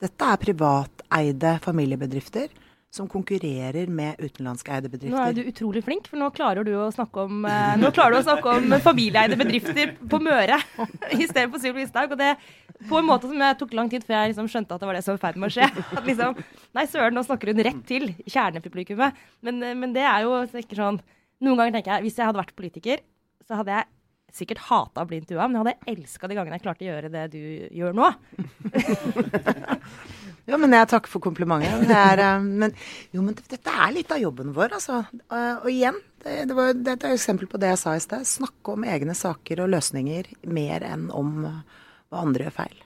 Dette 0.00 0.24
er 0.24 0.40
privateide 0.40 1.58
familiebedrifter 1.62 2.48
som 2.94 3.08
konkurrerer 3.10 3.88
med 3.90 4.20
utenlandskeide 4.22 4.86
Nå 5.10 5.18
er 5.18 5.34
du 5.34 5.40
utrolig 5.48 5.82
flink, 5.82 6.06
for 6.06 6.20
nå 6.20 6.28
klarer 6.34 6.66
du 6.66 6.70
å 6.78 6.90
snakke 6.94 7.24
om, 7.26 7.40
eh, 7.48 7.72
nå 7.80 7.90
klarer 7.94 8.14
du 8.14 8.20
å 8.20 8.26
snakke 8.28 8.52
om 8.60 8.76
familieeide 8.84 9.38
bedrifter 9.40 9.96
på 9.98 10.20
Møre 10.22 10.60
istedenfor 11.24 11.62
Sylvi 11.62 11.82
Listhaug. 11.82 12.14
Og 12.14 12.20
det 12.20 12.36
på 12.86 13.00
en 13.00 13.08
måte 13.08 13.30
som 13.30 13.42
jeg 13.42 13.58
tok 13.58 13.74
lang 13.74 13.90
tid 13.90 14.06
før 14.06 14.20
jeg 14.20 14.34
liksom 14.34 14.50
skjønte 14.52 14.76
at 14.76 14.84
det 14.84 14.90
var 14.90 14.98
det 14.98 15.02
som 15.06 15.14
var 15.14 15.18
i 15.18 15.24
ferd 15.24 15.40
med 15.42 15.50
å 15.50 15.56
skje. 15.56 15.68
At 15.98 16.06
liksom, 16.06 16.38
Nei, 16.74 16.86
søren, 16.90 17.18
nå 17.18 17.26
snakker 17.26 17.50
hun 17.50 17.64
rett 17.66 17.82
til 17.88 18.08
kjernepublikummet. 18.30 19.18
Men, 19.46 19.60
eh, 19.66 19.74
men 19.82 19.96
det 19.96 20.06
er 20.06 20.28
jo 20.28 20.38
ikke 20.46 20.78
sånn 20.78 21.02
Noen 21.42 21.58
ganger 21.58 21.74
tenker 21.74 21.96
jeg 21.96 22.06
hvis 22.06 22.18
jeg 22.20 22.28
hadde 22.28 22.38
vært 22.38 22.54
politiker, 22.56 23.00
så 23.44 23.58
hadde 23.58 23.74
jeg 23.74 23.90
sikkert 24.34 24.64
hata 24.66 25.04
å 25.04 25.08
bli 25.08 25.20
intervjua, 25.22 25.46
men 25.48 25.60
jeg 25.60 25.64
hadde 25.64 25.94
elska 25.94 26.28
de 26.30 26.38
gangene 26.38 26.58
jeg 26.58 26.64
klarte 26.64 26.86
å 26.86 26.90
gjøre 26.90 27.12
det 27.14 27.24
du 27.34 27.40
gjør 27.78 27.96
nå. 27.96 28.12
Ja, 30.44 30.58
men 30.60 30.74
jeg 30.76 30.88
takker 30.90 31.08
for 31.08 31.24
komplimentet. 31.24 31.86
Det 31.88 31.96
er, 31.96 32.20
eh, 32.20 32.42
men, 32.44 32.74
jo, 33.14 33.22
men 33.24 33.36
dette 33.38 33.72
er 33.72 33.94
litt 33.96 34.10
av 34.12 34.20
jobben 34.20 34.52
vår, 34.56 34.74
altså. 34.76 34.98
Eh, 35.32 35.62
Og 35.64 35.70
igjen, 35.72 35.96
det, 36.20 36.34
det, 36.50 36.56
var, 36.56 36.74
dette 36.76 37.08
er 37.08 37.14
et 37.14 37.20
eksempel 37.20 37.48
på 37.48 37.60
det 37.62 37.70
jeg 37.72 37.80
sa 37.80 37.94
i 37.96 38.02
sted. 38.04 38.26
Snakke 38.28 38.74
om 38.74 38.84
egne 38.84 39.16
saker 39.16 39.64
og 39.64 39.70
løsninger 39.72 40.28
mer 40.52 40.84
enn 40.84 41.06
om 41.16 41.46
eh, 41.48 41.86
hva 42.12 42.26
andre 42.26 42.48
gjør 42.48 42.58
feil. 42.58 42.82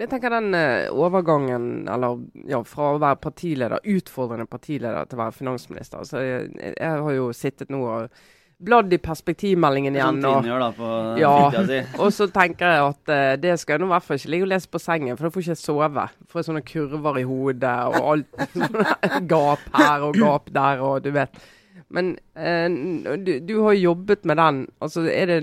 Jeg 0.00 0.08
tenker 0.08 0.32
den 0.32 0.54
overgangen, 0.96 1.64
eller 1.90 2.22
ja, 2.48 2.62
fra 2.64 2.94
å 2.94 3.00
være 3.02 3.20
partileder, 3.20 3.86
utfordrende 3.94 4.48
partileder 4.48 5.06
til 5.06 5.18
å 5.18 5.22
være 5.26 5.36
finansminister. 5.36 6.00
Altså, 6.00 6.22
jeg, 6.24 6.50
jeg 6.72 7.02
har 7.04 7.16
jo 7.18 7.26
sittet 7.36 7.70
nå 7.70 7.82
og 7.84 8.22
bladd 8.60 8.92
i 8.92 8.98
perspektivmeldingen 9.00 9.96
igjen. 9.96 10.18
sånn 10.20 10.42
Trine 10.42 10.50
gjør 10.50 10.62
da 10.64 10.70
på 10.76 10.90
Ja. 11.20 11.32
si. 11.68 11.78
Og 12.02 12.12
så 12.12 12.26
tenker 12.32 12.74
jeg 12.74 12.82
at 12.90 13.12
uh, 13.14 13.36
det 13.40 13.54
skal 13.60 13.76
jeg 13.76 13.82
nå 13.82 13.88
i 13.88 13.94
hvert 13.94 14.06
fall 14.08 14.20
ikke 14.20 14.32
ligge 14.34 14.46
og 14.48 14.52
lese 14.52 14.70
på 14.74 14.82
sengen, 14.82 15.16
for 15.16 15.26
da 15.26 15.32
får 15.34 15.42
jeg 15.46 15.56
ikke 15.56 15.62
sove. 15.62 16.04
Får 16.32 16.46
sånne 16.50 16.64
kurver 16.68 17.20
i 17.22 17.24
hodet 17.30 17.72
og 17.88 18.10
alt. 18.12 18.44
gap 19.32 19.64
her 19.78 20.06
og 20.10 20.20
gap 20.20 20.52
der 20.54 20.84
og 20.84 21.00
du 21.06 21.10
vet. 21.16 21.40
Men 21.90 22.14
uh, 22.38 23.16
du, 23.24 23.32
du 23.48 23.56
har 23.64 23.78
jobbet 23.80 24.28
med 24.28 24.38
den. 24.38 24.62
Altså, 24.84 25.06
er 25.10 25.32
det, 25.32 25.40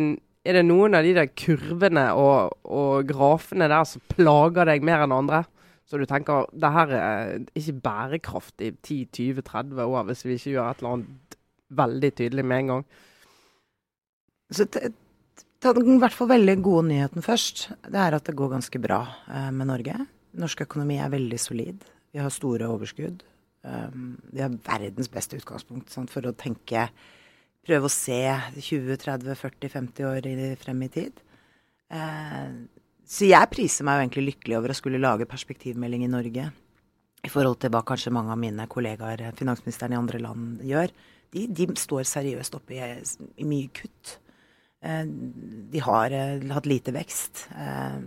er 0.47 0.59
det 0.59 0.65
noen 0.69 0.95
av 0.95 1.03
de 1.03 1.13
der 1.17 1.27
kurvene 1.33 2.09
og, 2.15 2.53
og 2.63 3.09
grafene 3.09 3.67
der 3.67 3.83
som 3.89 4.03
plager 4.13 4.69
deg 4.69 4.85
mer 4.85 5.03
enn 5.07 5.15
andre? 5.15 5.43
Så 5.87 5.95
du 5.99 6.03
tenker 6.07 6.49
det 6.51 6.69
her 6.75 6.89
er 6.91 7.35
ikke 7.55 7.77
bærekraftig 7.85 8.73
i 8.73 9.05
10-20-30 9.07 9.83
år 9.87 10.07
hvis 10.09 10.25
vi 10.25 10.35
ikke 10.35 10.53
gjør 10.57 10.71
et 10.73 10.81
eller 10.81 10.95
annet 10.97 11.37
veldig 11.79 12.09
tydelig 12.15 12.43
med 12.47 12.59
en 12.63 12.71
gang. 12.73 12.83
Så 14.53 14.67
ta 14.67 15.73
den 15.75 15.97
i 15.97 16.01
hvert 16.01 16.15
fall 16.15 16.29
veldig 16.31 16.57
gode 16.63 16.87
nyheten 16.91 17.25
først. 17.25 17.67
Det 17.87 17.99
er 17.99 18.15
at 18.15 18.29
det 18.29 18.37
går 18.37 18.53
ganske 18.55 18.81
bra 18.81 19.01
eh, 19.27 19.49
med 19.51 19.69
Norge. 19.71 19.97
Norsk 20.37 20.63
økonomi 20.67 20.99
er 21.01 21.11
veldig 21.11 21.39
solid. 21.41 21.83
Vi 22.13 22.21
har 22.21 22.33
store 22.33 22.69
overskudd. 22.69 23.23
Um, 23.67 24.13
vi 24.31 24.39
har 24.39 24.53
verdens 24.63 25.09
beste 25.11 25.35
utgangspunkt 25.39 25.91
sant, 25.91 26.11
for 26.13 26.23
å 26.29 26.35
tenke 26.37 26.87
Prøve 27.67 27.89
å 27.89 27.91
se 27.91 28.21
20-30-40-50 28.63 30.05
år 30.07 30.27
i, 30.29 30.35
frem 30.55 30.85
i 30.85 30.87
tid. 30.87 31.17
Eh, 31.91 32.53
så 33.03 33.27
jeg 33.27 33.49
priser 33.51 33.83
meg 33.83 33.97
jo 33.97 34.03
egentlig 34.05 34.23
lykkelig 34.29 34.55
over 34.59 34.71
å 34.71 34.77
skulle 34.77 35.01
lage 35.01 35.27
perspektivmelding 35.27 36.05
i 36.05 36.11
Norge. 36.11 36.45
I 37.27 37.31
forhold 37.33 37.59
til 37.59 37.73
hva 37.73 37.81
kanskje 37.87 38.13
mange 38.15 38.31
av 38.31 38.39
mine 38.39 38.69
kollegaer, 38.71 39.25
finansministeren 39.35 39.97
i 39.97 39.99
andre 39.99 40.21
land, 40.23 40.63
gjør. 40.63 40.95
De, 41.35 41.43
de 41.51 41.67
står 41.75 42.07
seriøst 42.07 42.55
oppe 42.55 42.77
i, 42.77 42.87
i 43.43 43.47
mye 43.49 43.67
kutt. 43.75 44.15
Eh, 44.87 45.05
De 45.71 45.79
har 45.83 46.11
eh, 46.15 46.45
hatt 46.53 46.67
lite 46.69 46.93
vekst. 46.95 47.47
Eh, 47.51 47.97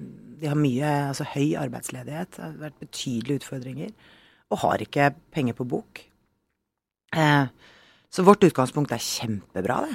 De 0.40 0.48
har 0.48 0.56
mye, 0.56 0.90
altså 1.10 1.24
høy 1.34 1.50
arbeidsledighet. 1.60 2.30
Det 2.36 2.44
har 2.44 2.54
vært 2.62 2.80
betydelige 2.80 3.38
utfordringer. 3.42 3.90
Og 4.50 4.56
har 4.64 4.76
ikke 4.82 5.10
penger 5.34 5.54
på 5.58 5.64
bok. 5.68 5.92
Så 8.10 8.22
vårt 8.26 8.44
utgangspunkt 8.46 8.92
er 8.94 9.02
kjempebra, 9.02 9.76
det. 9.84 9.94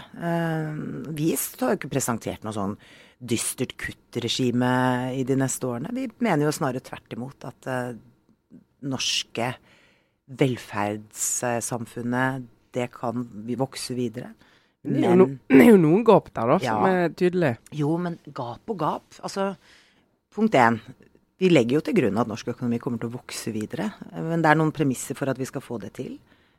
Vi 1.15 1.27
har 1.35 1.73
jo 1.73 1.77
ikke 1.79 1.91
presentert 1.91 2.43
noe 2.43 2.55
sånn 2.55 2.75
dystert 3.19 3.73
kuttregime 3.79 4.71
i 5.15 5.23
de 5.27 5.35
neste 5.39 5.67
årene. 5.67 5.93
Vi 5.95 6.05
mener 6.23 6.45
jo 6.45 6.51
snarere 6.55 6.83
tvert 6.83 7.13
imot 7.15 7.39
at 7.47 7.61
norske 8.87 9.47
velferdssamfunnet, 10.39 12.43
det 12.75 12.87
kan 12.95 13.15
vi 13.47 13.55
vokse 13.59 13.93
videre. 13.95 14.29
Det 14.85 15.01
er, 15.01 15.09
jo 15.11 15.17
no, 15.19 15.27
det 15.51 15.63
er 15.63 15.71
jo 15.71 15.81
noen 15.81 16.05
gap 16.07 16.29
der, 16.33 16.53
da, 16.53 16.59
som 16.61 16.85
Ja. 16.85 16.93
er 17.05 17.15
tydelig. 17.17 17.55
Jo, 17.73 17.95
men 18.01 18.19
gap 18.37 18.69
og 18.71 18.79
gap. 18.79 19.19
Altså, 19.25 19.49
punkt 20.35 20.55
én. 20.59 20.79
Vi 21.41 21.49
legger 21.51 21.79
jo 21.79 21.83
til 21.83 21.97
grunn 21.97 22.17
at 22.21 22.29
norsk 22.31 22.53
økonomi 22.53 22.79
kommer 22.79 23.01
til 23.01 23.09
å 23.09 23.17
vokse 23.17 23.51
videre. 23.51 23.89
Men 24.13 24.43
det 24.43 24.53
er 24.53 24.59
noen 24.59 24.71
premisser 24.75 25.17
for 25.19 25.27
at 25.31 25.39
vi 25.41 25.47
skal 25.49 25.63
få 25.65 25.79
det 25.83 25.91
til. 25.97 26.13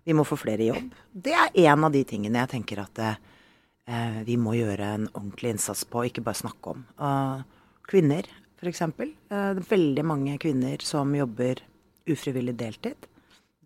Vi 0.07 0.15
må 0.15 0.23
få 0.27 0.37
flere 0.39 0.63
i 0.63 0.69
jobb. 0.69 0.93
Det 1.13 1.33
er 1.35 1.55
en 1.71 1.87
av 1.89 1.95
de 1.95 2.03
tingene 2.07 2.43
jeg 2.45 2.53
tenker 2.53 2.83
at 2.85 3.01
eh, 3.03 4.21
vi 4.27 4.37
må 4.39 4.53
gjøre 4.59 4.91
en 4.99 5.09
ordentlig 5.15 5.55
innsats 5.57 5.87
på, 5.89 6.05
ikke 6.07 6.23
bare 6.27 6.39
snakke 6.43 6.75
om. 6.75 6.85
Uh, 7.01 7.41
kvinner, 7.89 8.29
f.eks. 8.61 8.83
Uh, 8.85 8.93
det 9.31 9.65
er 9.65 9.71
veldig 9.71 10.05
mange 10.07 10.37
kvinner 10.43 10.85
som 10.85 11.15
jobber 11.17 11.63
ufrivillig 12.07 12.55
deltid. 12.61 13.09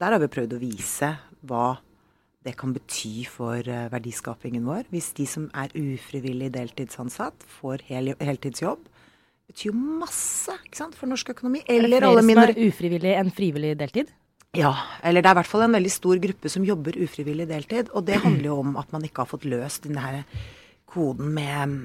Der 0.00 0.14
har 0.14 0.22
vi 0.22 0.30
prøvd 0.32 0.56
å 0.56 0.62
vise 0.62 1.10
hva 1.44 1.74
det 2.46 2.54
kan 2.56 2.72
bety 2.72 3.26
for 3.28 3.60
eh, 3.60 3.88
verdiskapingen 3.92 4.64
vår. 4.64 4.86
Hvis 4.92 5.10
de 5.18 5.26
som 5.28 5.50
er 5.52 5.72
ufrivillig 5.76 6.48
deltidsansatt, 6.54 7.44
får 7.60 7.84
hel, 7.90 8.14
heltidsjobb. 8.20 8.86
Det 8.86 9.52
betyr 9.52 9.72
jo 9.72 9.76
masse 10.00 10.54
ikke 10.64 10.78
sant, 10.78 10.96
for 10.96 11.10
norsk 11.10 11.34
økonomi. 11.34 11.60
Er 11.66 11.84
det 11.84 11.98
flere 11.98 12.22
som 12.22 12.42
er 12.44 12.54
ufrivillig 12.68 13.14
enn 13.18 13.34
frivillig 13.34 13.74
deltid? 13.80 14.14
Ja, 14.56 14.72
eller 15.06 15.22
det 15.22 15.30
er 15.30 15.36
i 15.36 15.38
hvert 15.38 15.50
fall 15.50 15.66
en 15.66 15.76
veldig 15.76 15.92
stor 15.94 16.20
gruppe 16.22 16.50
som 16.50 16.64
jobber 16.66 16.96
ufrivillig 16.98 17.46
deltid. 17.50 17.90
Og 17.94 18.06
det 18.08 18.22
handler 18.24 18.48
jo 18.48 18.56
om 18.64 18.72
at 18.80 18.94
man 18.94 19.04
ikke 19.06 19.26
har 19.26 19.30
fått 19.30 19.46
løst 19.46 19.84
den 19.86 20.00
her 20.00 20.22
koden 20.90 21.34
med 21.36 21.76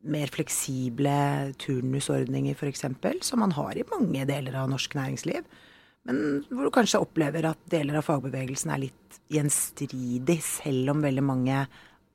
mer 0.00 0.32
fleksible 0.32 1.52
turnusordninger, 1.60 2.56
f.eks., 2.56 2.84
som 3.24 3.42
man 3.44 3.52
har 3.56 3.76
i 3.76 3.86
mange 3.92 4.24
deler 4.28 4.56
av 4.60 4.70
norsk 4.72 4.96
næringsliv. 4.96 5.44
Men 6.08 6.44
hvor 6.48 6.68
du 6.68 6.72
kanskje 6.74 7.00
opplever 7.02 7.44
at 7.50 7.60
deler 7.70 7.98
av 8.00 8.06
fagbevegelsen 8.06 8.72
er 8.72 8.86
litt 8.86 9.20
gjenstridig, 9.30 10.38
selv 10.42 10.94
om 10.94 11.04
veldig 11.04 11.24
mange 11.24 11.64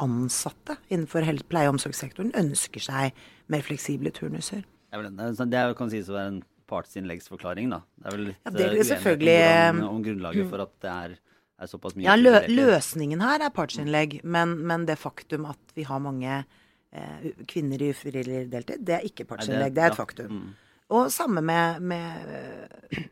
ansatte 0.02 0.78
innenfor 0.90 1.28
pleie- 1.48 1.70
og 1.70 1.78
omsorgssektoren 1.78 2.34
ønsker 2.36 2.84
seg 2.84 3.14
mer 3.52 3.64
fleksible 3.64 4.12
turnuser. 4.12 4.66
Det 4.92 5.00
er 5.00 5.34
sånn- 5.36 5.76
kan 5.78 5.90
sies 5.90 6.10
å 6.10 6.14
være 6.18 6.28
en 6.28 6.44
partsinnleggsforklaring, 6.68 7.70
da. 7.70 7.82
Det 8.00 8.06
er 8.06 8.18
vel 8.18 8.26
litt 8.26 8.38
Ja, 8.46 8.52
det 8.52 8.62
er 8.62 8.70
eh, 8.70 9.16
uenighet 9.16 9.84
om 9.84 9.96
om 9.96 10.04
grunnlaget 10.04 10.50
for 10.50 10.62
at 10.62 10.74
det 10.82 10.92
er, 10.92 11.18
er 11.60 11.68
såpass 11.68 11.96
mye 11.96 12.06
Ja, 12.06 12.16
lø 12.16 12.34
løsningen 12.48 13.22
her 13.22 13.42
er 13.46 13.50
partsinnlegg, 13.50 14.24
men, 14.24 14.58
men 14.66 14.86
det 14.86 14.98
faktum 14.98 15.46
at 15.46 15.76
vi 15.76 15.84
har 15.84 16.00
mange 16.00 16.46
eh, 16.92 17.32
kvinner 17.48 17.82
i 17.82 17.92
ufrivillig 17.94 18.50
deltid, 18.50 18.84
det 18.84 18.96
er 18.98 19.06
ikke 19.06 19.26
partsinnlegg. 19.26 19.76
Det 19.76 19.84
er 19.84 19.94
et 19.94 20.00
faktum. 20.00 20.32
Mm. 20.32 20.56
Og 20.90 21.12
samme 21.12 21.42
med, 21.42 21.82
med 21.82 22.36
eh, 22.36 23.06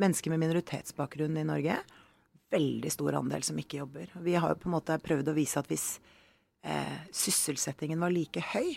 mennesker 0.00 0.32
med 0.32 0.42
minoritetsbakgrunn 0.44 1.38
i 1.40 1.46
Norge. 1.46 1.78
Veldig 2.52 2.92
stor 2.92 3.18
andel 3.18 3.44
som 3.46 3.58
ikke 3.58 3.80
jobber. 3.82 4.12
Vi 4.22 4.36
har 4.38 4.52
jo 4.52 4.60
på 4.62 4.70
en 4.70 4.76
måte 4.76 4.98
prøvd 5.02 5.32
å 5.32 5.36
vise 5.36 5.60
at 5.60 5.70
hvis 5.70 5.96
eh, 6.62 7.00
sysselsettingen 7.14 8.02
var 8.02 8.14
like 8.14 8.42
høy 8.52 8.76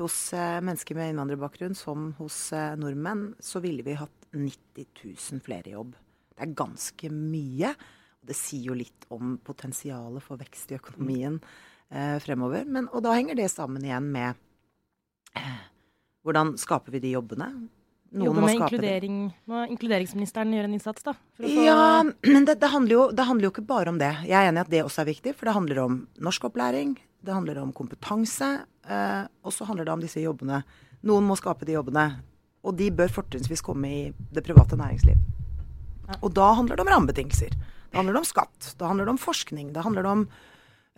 hos 0.00 0.18
eh, 0.36 0.60
mennesker 0.64 0.98
med 0.98 1.12
innvandrerbakgrunn 1.12 1.76
som 1.78 2.12
hos 2.20 2.50
eh, 2.56 2.74
nordmenn, 2.80 3.30
så 3.40 3.62
ville 3.64 3.84
vi 3.86 3.98
hatt 4.00 4.28
90 4.36 4.86
000 5.04 5.42
flere 5.44 5.72
i 5.72 5.74
jobb. 5.74 5.96
Det 6.34 6.46
er 6.46 6.54
ganske 6.56 7.10
mye. 7.12 7.74
og 8.20 8.30
Det 8.30 8.36
sier 8.38 8.70
jo 8.70 8.78
litt 8.78 9.08
om 9.12 9.36
potensialet 9.44 10.24
for 10.24 10.40
vekst 10.40 10.72
i 10.72 10.78
økonomien 10.78 11.40
eh, 11.90 12.16
fremover. 12.22 12.64
Men, 12.68 12.88
og 12.94 13.04
da 13.04 13.16
henger 13.16 13.38
det 13.38 13.50
sammen 13.52 13.84
igjen 13.84 14.08
med 14.12 14.38
eh, 15.36 15.60
hvordan 16.24 16.56
skaper 16.60 16.96
vi 16.96 17.02
de 17.04 17.14
jobbene? 17.16 17.50
Jobbe 18.10 18.42
med 18.42 18.56
inkludering. 18.56 19.18
Må 19.46 19.60
inkluderingsministeren 19.70 20.50
gjøre 20.54 20.66
en 20.66 20.74
innsats, 20.74 21.04
da? 21.06 21.12
ja, 21.46 22.02
men 22.02 22.46
det, 22.48 22.56
det, 22.58 22.70
handler 22.72 22.94
jo, 22.96 23.04
det, 23.14 23.26
handler 23.28 23.46
jo, 23.46 23.52
ikke 23.54 23.66
bare 23.68 23.92
om 23.92 24.00
det. 24.00 24.10
Jeg 24.26 24.34
er 24.34 24.50
enig 24.50 24.58
i 24.58 24.64
at 24.64 24.72
det 24.72 24.82
også 24.82 25.04
er 25.04 25.10
viktig, 25.12 25.34
for 25.38 25.46
det 25.46 25.54
handler 25.54 25.82
om 25.84 25.98
norskopplæring, 26.18 26.96
det 27.22 27.36
handler 27.36 27.60
om 27.62 27.70
kompetanse, 27.76 28.48
eh, 28.90 29.22
og 29.46 29.54
så 29.54 29.68
handler 29.68 29.86
det 29.86 29.94
om 29.94 30.02
disse 30.02 30.22
jobbene. 30.24 30.62
Noen 31.06 31.28
må 31.28 31.36
skape 31.38 31.68
de 31.68 31.76
jobbene, 31.76 32.08
og 32.66 32.74
de 32.80 32.90
bør 32.90 33.12
fortrinnsvis 33.14 33.62
komme 33.64 33.90
i 33.90 34.00
det 34.34 34.42
private 34.46 34.78
næringsliv. 34.80 35.20
Ja. 36.08 36.18
Og 36.18 36.34
da 36.34 36.50
handler 36.58 36.76
det 36.80 36.84
om 36.84 36.90
rammebetingelser. 36.90 37.54
Da 37.92 38.00
handler 38.00 38.18
det 38.18 38.24
om 38.24 38.30
skatt, 38.32 38.72
da 38.78 38.90
handler 38.90 39.06
det 39.06 39.14
om 39.14 39.22
forskning, 39.22 39.70
da 39.76 39.84
handler 39.86 40.06
det 40.06 40.16
om 40.16 40.24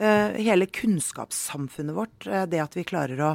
eh, 0.00 0.40
hele 0.40 0.68
kunnskapssamfunnet 0.80 1.96
vårt. 1.96 2.24
Eh, 2.24 2.46
det 2.48 2.64
at 2.64 2.76
vi 2.76 2.86
klarer 2.88 3.20
å 3.20 3.34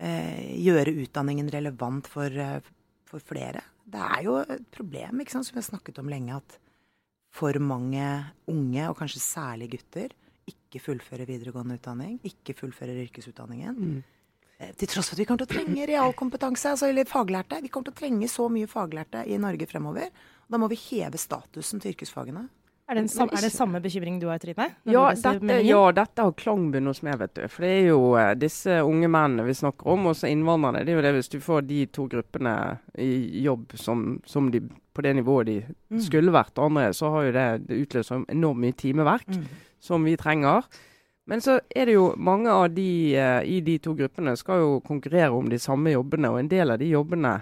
eh, 0.00 0.56
gjøre 0.64 0.96
utdanningen 1.04 1.52
relevant 1.52 2.08
for 2.08 2.32
eh, 2.32 2.64
for 3.06 3.22
flere. 3.22 3.62
Det 3.86 4.02
er 4.02 4.22
jo 4.26 4.36
et 4.42 4.66
problem, 4.74 5.22
ikke 5.22 5.36
sant, 5.36 5.48
som 5.48 5.56
vi 5.56 5.62
har 5.62 5.70
snakket 5.70 6.00
om 6.02 6.10
lenge, 6.10 6.36
at 6.36 6.58
for 7.36 7.58
mange 7.60 8.02
unge, 8.50 8.88
og 8.88 8.96
kanskje 8.98 9.22
særlig 9.22 9.70
gutter, 9.76 10.14
ikke 10.46 10.82
fullfører 10.82 11.28
videregående 11.28 11.76
utdanning, 11.78 12.18
ikke 12.26 12.54
fullfører 12.56 13.02
yrkesutdanningen. 13.06 13.76
Mm. 13.76 14.04
Eh, 14.58 14.72
til 14.78 14.88
tross 14.88 15.10
for 15.10 15.16
at 15.16 15.20
vi 15.20 15.26
kommer 15.28 15.44
til 15.44 15.50
å 15.50 15.54
trenge 15.54 15.88
realkompetanse, 15.90 16.72
altså, 16.72 16.88
eller 16.90 17.08
faglærte. 17.08 17.60
Vi 17.64 17.70
kommer 17.72 17.90
til 17.90 17.96
å 17.96 18.00
trenge 18.00 18.28
så 18.32 18.46
mye 18.52 18.70
faglærte 18.70 19.26
i 19.28 19.38
Norge 19.42 19.68
fremover. 19.68 20.14
Da 20.46 20.60
må 20.60 20.70
vi 20.72 20.78
heve 20.80 21.20
statusen 21.20 21.82
til 21.82 21.94
yrkesfagene. 21.94 22.46
Er 22.88 22.94
det, 22.94 23.08
sam, 23.10 23.30
er 23.34 23.42
det 23.42 23.50
samme 23.50 23.80
bekymring 23.82 24.20
du 24.22 24.28
har, 24.30 24.38
Trine? 24.38 24.68
Ja 24.86 25.08
dette, 25.10 25.56
ja, 25.66 25.80
dette 25.90 26.22
har 26.22 26.34
klangbunn 26.38 26.86
hos 26.86 27.00
meg, 27.02 27.16
vet 27.18 27.32
du. 27.34 27.40
For 27.50 27.66
det 27.66 27.70
er 27.80 27.88
jo 27.88 28.02
uh, 28.14 28.28
disse 28.38 28.76
unge 28.86 29.08
mennene 29.10 29.46
vi 29.48 29.56
snakker 29.58 29.90
om, 29.90 30.06
og 30.12 30.14
så 30.14 30.30
innvandrerne. 30.30 30.84
Det 30.86 30.94
er 30.94 31.00
jo 31.00 31.04
det 31.08 31.12
hvis 31.16 31.32
du 31.32 31.40
får 31.42 31.66
de 31.66 31.80
to 31.90 32.06
gruppene 32.12 32.52
i 33.02 33.42
jobb 33.42 33.74
som, 33.74 34.04
som 34.22 34.52
de, 34.54 34.62
på 34.94 35.02
det 35.02 35.16
nivået 35.18 35.50
de 35.50 35.56
mm. 35.66 36.04
skulle 36.06 36.34
vært, 36.36 36.62
andre, 36.62 36.92
så 36.94 37.10
har 37.10 37.26
jo 37.26 37.34
det, 37.34 37.48
det 37.66 37.80
utløst 37.82 38.14
enormt 38.20 38.62
mye 38.62 38.78
timeverk 38.78 39.34
mm. 39.34 39.42
som 39.88 40.06
vi 40.06 40.14
trenger. 40.20 40.70
Men 41.26 41.42
så 41.42 41.58
er 41.74 41.90
det 41.90 41.98
jo 41.98 42.12
mange 42.22 42.54
av 42.54 42.68
de 42.70 42.88
uh, 43.18 43.42
i 43.42 43.58
de 43.66 43.80
to 43.82 43.96
gruppene 43.98 44.38
skal 44.38 44.62
jo 44.62 44.80
konkurrere 44.86 45.34
om 45.34 45.50
de 45.50 45.58
samme 45.58 45.90
jobbene, 45.90 46.30
og 46.30 46.38
en 46.38 46.54
del 46.54 46.70
av 46.70 46.78
de 46.78 46.94
jobbene 46.94 47.40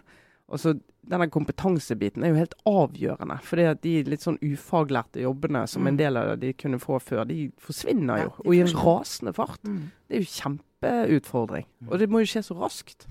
altså 0.48 0.78
denne 1.10 1.26
kompetansebiten 1.32 2.24
er 2.24 2.32
jo 2.32 2.38
helt 2.38 2.54
avgjørende. 2.68 3.38
at 3.70 3.82
de 3.82 3.94
litt 4.08 4.24
sånn 4.24 4.38
ufaglærte 4.42 5.20
jobbene 5.20 5.66
som 5.70 5.86
en 5.86 5.94
mm. 5.94 5.98
del 6.00 6.16
av 6.20 6.38
de 6.40 6.52
kunne 6.52 6.80
få 6.80 6.98
før, 6.98 7.24
de 7.28 7.50
forsvinner 7.60 8.24
jo. 8.24 8.30
Og 8.44 8.54
i 8.54 8.62
en 8.64 8.72
rasende 8.72 9.34
fart. 9.36 9.60
Mm. 9.64 9.90
Det 10.08 10.16
er 10.16 10.24
jo 10.24 10.32
kjempeutfordring. 10.32 11.66
Mm. 11.80 11.90
Og 11.90 12.00
det 12.00 12.08
må 12.10 12.24
jo 12.24 12.30
skje 12.32 12.44
så 12.48 12.56
raskt. 12.58 13.06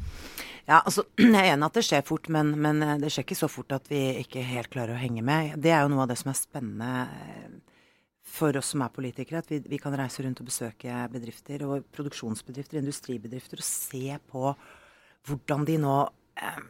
Ja, 0.65 0.79
altså, 0.79 1.05
Jeg 1.19 1.35
er 1.35 1.53
enig 1.53 1.69
at 1.69 1.77
det 1.77 1.85
skjer 1.87 2.05
fort, 2.07 2.29
men, 2.33 2.55
men, 2.63 2.81
eh, 2.85 2.97
det 3.01 3.11
skjer 3.13 3.27
ikke 3.27 3.39
så 3.43 3.51
fort 3.51 3.75
at 3.75 3.89
vi 3.91 4.01
ikke 4.23 4.45
helt 4.47 4.71
klarer 4.73 4.95
å 4.95 5.01
henge 5.01 5.23
med. 5.25 5.57
Det 5.61 5.73
er 5.73 5.83
jo 5.83 5.93
noe 5.93 6.05
av 6.05 6.13
det 6.13 6.19
som 6.21 6.31
er 6.31 6.39
spennende 6.39 6.91
eh, 7.07 7.49
for 8.33 8.57
oss 8.57 8.71
som 8.73 8.85
er 8.85 8.93
politikere. 8.93 9.43
At 9.43 9.51
vi, 9.51 9.61
vi 9.69 9.81
kan 9.81 9.95
reise 9.97 10.23
rundt 10.25 10.41
og 10.41 10.49
besøke 10.49 11.01
bedrifter, 11.13 11.65
og 11.67 11.89
produksjonsbedrifter, 11.95 12.79
industribedrifter, 12.81 13.61
og 13.61 13.67
se 13.67 14.21
på 14.31 14.55
hvordan 15.27 15.67
de 15.67 15.77
nå 15.83 15.97
eh, 16.39 16.63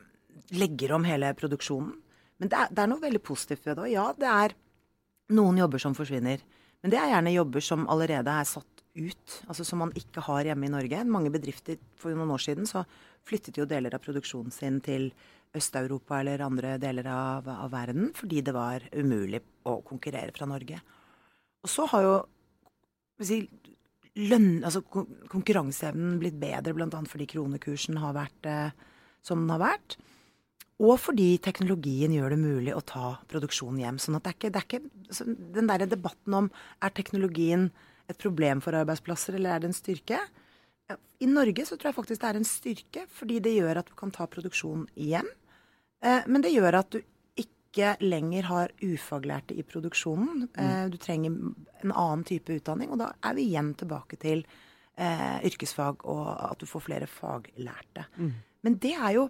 legger 0.54 0.96
om 0.98 1.06
hele 1.08 1.34
produksjonen. 1.38 1.94
Men 2.42 2.52
det 2.52 2.60
er, 2.60 2.72
det 2.74 2.84
er 2.84 2.92
noe 2.92 3.04
veldig 3.04 3.22
positivt 3.24 3.65
ved 3.67 3.78
det. 3.78 3.86
òg. 3.86 3.93
ja, 3.93 4.06
det 4.17 4.30
er 4.30 4.56
noen 5.38 5.60
jobber 5.62 5.82
som 5.82 5.96
forsvinner. 5.98 6.43
Men 6.84 6.91
det 6.91 7.00
er 7.00 7.13
gjerne 7.13 7.36
jobber 7.38 7.63
som 7.63 7.86
allerede 7.91 8.32
er 8.32 8.48
satt 8.50 8.84
ut, 8.93 9.36
altså 9.50 9.65
som 9.65 9.80
man 9.82 9.93
ikke 9.98 10.22
har 10.28 10.50
hjemme 10.50 10.67
i 10.67 10.74
Norge. 10.74 11.04
Mange 11.08 11.32
bedrifter 11.34 11.80
for 12.00 12.13
noen 12.13 12.34
år 12.36 12.43
siden 12.43 12.67
så 12.69 12.84
flyttet 13.26 13.58
jo 13.58 13.67
deler 13.69 13.96
av 13.96 14.04
produksjonen 14.04 14.54
sin 14.54 14.82
til 14.84 15.10
Øst-Europa 15.54 16.19
eller 16.19 16.43
andre 16.46 16.76
deler 16.82 17.08
av, 17.10 17.48
av, 17.48 17.69
verden 17.72 18.10
fordi 18.17 18.41
det 18.46 18.54
var 18.56 18.86
umulig 18.91 19.41
å 19.69 19.78
konkurrere 19.86 20.34
fra 20.36 20.48
Norge. 20.50 20.80
Og 21.63 21.72
så 21.72 21.86
har 21.93 22.06
jo 22.06 22.15
si, 23.24 23.43
lønn, 24.19 24.63
altså 24.65 24.82
konkurranseevnen 24.84 26.17
blitt 26.22 26.39
bedre, 26.41 26.74
bl.a. 26.76 26.89
fordi 27.10 27.30
kronekursen 27.36 28.02
har 28.02 28.17
vært 28.17 28.50
eh, 28.50 28.89
som 29.24 29.46
den 29.46 29.54
har 29.54 29.62
vært. 29.62 29.98
Og 30.84 30.98
fordi 31.00 31.38
teknologien 31.43 32.12
gjør 32.12 32.34
det 32.34 32.41
mulig 32.41 32.74
å 32.76 32.84
ta 32.84 33.15
produksjonen 33.32 33.80
hjem. 33.84 34.00
sånn 34.04 34.17
at 34.19 34.26
det 34.26 34.34
er 34.34 34.38
ikke, 34.38 34.52
det 34.52 34.62
er 34.62 34.67
ikke 34.67 35.36
Den 35.56 35.69
der 35.69 35.86
debatten 35.88 36.34
om 36.34 36.50
er 36.82 36.89
teknologien 36.89 37.72
et 38.10 38.19
problem 38.19 38.60
for 38.62 38.76
arbeidsplasser, 38.76 39.38
eller 39.38 39.56
er 39.56 39.63
det 39.63 39.72
en 39.72 39.78
styrke? 39.78 40.19
I 41.24 41.30
Norge 41.30 41.63
så 41.65 41.78
tror 41.78 41.91
jeg 41.91 41.96
faktisk 41.96 42.22
det 42.22 42.30
er 42.30 42.39
en 42.39 42.48
styrke, 42.48 43.06
fordi 43.08 43.39
det 43.39 43.56
gjør 43.56 43.80
at 43.80 43.88
du 43.88 43.96
kan 43.96 44.12
ta 44.12 44.28
produksjonen 44.28 44.89
hjem. 45.00 45.30
Eh, 46.04 46.28
men 46.28 46.43
det 46.43 46.52
gjør 46.52 46.82
at 46.82 46.91
du 46.91 47.00
ikke 47.39 47.96
lenger 48.04 48.50
har 48.50 48.74
ufaglærte 48.84 49.56
i 49.56 49.63
produksjonen. 49.63 50.50
Mm. 50.52 50.91
Du 50.91 50.98
trenger 51.02 51.38
en 51.82 51.93
annen 51.96 52.26
type 52.28 52.54
utdanning, 52.54 52.91
og 52.91 53.00
da 53.02 53.13
er 53.24 53.38
vi 53.39 53.48
igjen 53.48 53.72
tilbake 53.80 54.19
til 54.22 54.43
eh, 54.43 55.39
yrkesfag 55.48 56.04
og 56.04 56.28
at 56.52 56.60
du 56.60 56.67
får 56.69 56.86
flere 56.89 57.08
faglærte. 57.10 58.06
Mm. 58.19 58.36
Men 58.67 58.78
det 58.84 58.93
er 59.00 59.15
jo 59.15 59.30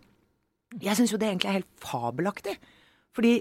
jeg 0.81 0.97
syns 0.97 1.13
jo 1.13 1.19
det 1.21 1.29
egentlig 1.29 1.51
er 1.51 1.59
helt 1.59 1.83
fabelaktig. 1.83 2.55
Fordi 3.13 3.33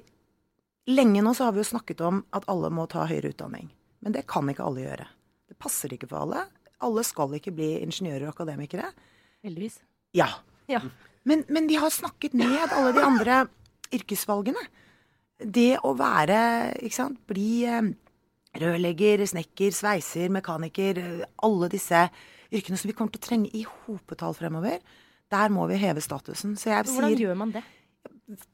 lenge 0.93 1.23
nå 1.25 1.33
så 1.37 1.49
har 1.49 1.57
vi 1.57 1.63
jo 1.63 1.71
snakket 1.71 2.03
om 2.05 2.23
at 2.37 2.49
alle 2.53 2.73
må 2.75 2.89
ta 2.91 3.07
høyere 3.09 3.33
utdanning. 3.33 3.71
Men 4.03 4.17
det 4.17 4.27
kan 4.31 4.49
ikke 4.51 4.67
alle 4.67 4.85
gjøre. 4.85 5.07
Det 5.49 5.59
passer 5.61 5.95
ikke 5.95 6.11
for 6.11 6.25
alle. 6.25 6.45
Alle 6.83 7.05
skal 7.07 7.39
ikke 7.39 7.55
bli 7.55 7.77
ingeniører 7.85 8.27
og 8.27 8.35
akademikere. 8.35 8.91
Heldigvis. 9.47 9.79
Ja. 10.19 10.29
ja. 10.71 10.83
Men, 11.29 11.45
men 11.49 11.69
vi 11.71 11.79
har 11.81 11.93
snakket 11.95 12.35
ned 12.35 12.75
alle 12.75 12.93
de 12.97 13.05
andre 13.07 13.43
yrkesvalgene. 13.95 14.63
Det 15.43 15.77
å 15.87 15.95
være, 15.99 16.41
ikke 16.83 16.99
sant, 16.99 17.21
bli 17.31 17.65
eh, 17.67 17.93
rørlegger, 18.63 19.25
snekker, 19.31 19.73
sveiser, 19.75 20.29
mekaniker, 20.35 21.01
alle 21.43 21.71
disse 21.73 22.05
yrkene 22.53 22.79
som 22.79 22.91
vi 22.91 22.95
kommer 22.97 23.15
til 23.15 23.23
å 23.23 23.27
trenge 23.27 23.51
i 23.57 23.65
hopetall 23.65 24.37
fremover 24.39 24.83
der 25.33 25.53
må 25.53 25.67
vi 25.71 25.81
heve 25.81 26.03
statusen. 26.05 26.57
Så 26.61 26.71
jeg 26.71 26.87
Hvordan 26.91 27.13
sier, 27.13 27.25
gjør 27.27 27.39
man 27.41 27.55
det? 27.55 27.65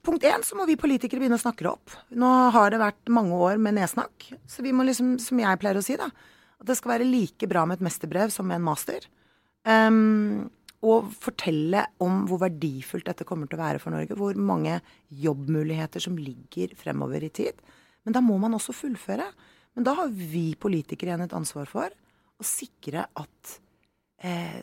Punkt 0.06 0.24
én 0.26 0.42
så 0.46 0.56
må 0.58 0.66
vi 0.68 0.78
politikere 0.80 1.22
begynne 1.22 1.38
å 1.38 1.42
snakke 1.42 1.66
det 1.66 1.70
opp. 1.70 1.94
Nå 2.18 2.28
har 2.54 2.72
det 2.72 2.80
vært 2.82 3.12
mange 3.14 3.36
år 3.36 3.60
med 3.62 3.76
nedsnakk. 3.78 4.30
Så 4.48 4.64
vi 4.66 4.74
må 4.74 4.86
liksom, 4.86 5.16
som 5.22 5.40
jeg 5.42 5.60
pleier 5.60 5.78
å 5.78 5.84
si, 5.84 5.98
da, 6.00 6.08
at 6.58 6.70
det 6.70 6.78
skal 6.78 6.96
være 6.96 7.08
like 7.08 7.48
bra 7.50 7.64
med 7.68 7.78
et 7.78 7.86
mesterbrev 7.86 8.32
som 8.34 8.48
med 8.48 8.60
en 8.60 8.68
master. 8.70 9.06
Um, 9.68 10.48
og 10.86 11.10
fortelle 11.18 11.84
om 12.04 12.22
hvor 12.30 12.42
verdifullt 12.44 13.08
dette 13.10 13.26
kommer 13.26 13.50
til 13.50 13.58
å 13.58 13.64
være 13.64 13.82
for 13.82 13.94
Norge. 13.94 14.16
Hvor 14.18 14.38
mange 14.38 14.78
jobbmuligheter 15.10 16.02
som 16.02 16.18
ligger 16.18 16.74
fremover 16.78 17.26
i 17.26 17.32
tid. 17.34 17.58
Men 18.06 18.16
da 18.16 18.22
må 18.24 18.38
man 18.40 18.54
også 18.56 18.76
fullføre. 18.76 19.26
Men 19.74 19.86
da 19.86 19.96
har 19.98 20.10
vi 20.10 20.52
politikere 20.58 21.12
igjen 21.12 21.26
et 21.26 21.34
ansvar 21.36 21.68
for 21.70 21.90
å 22.38 22.46
sikre 22.46 23.04
at 23.18 23.58
eh, 24.22 24.62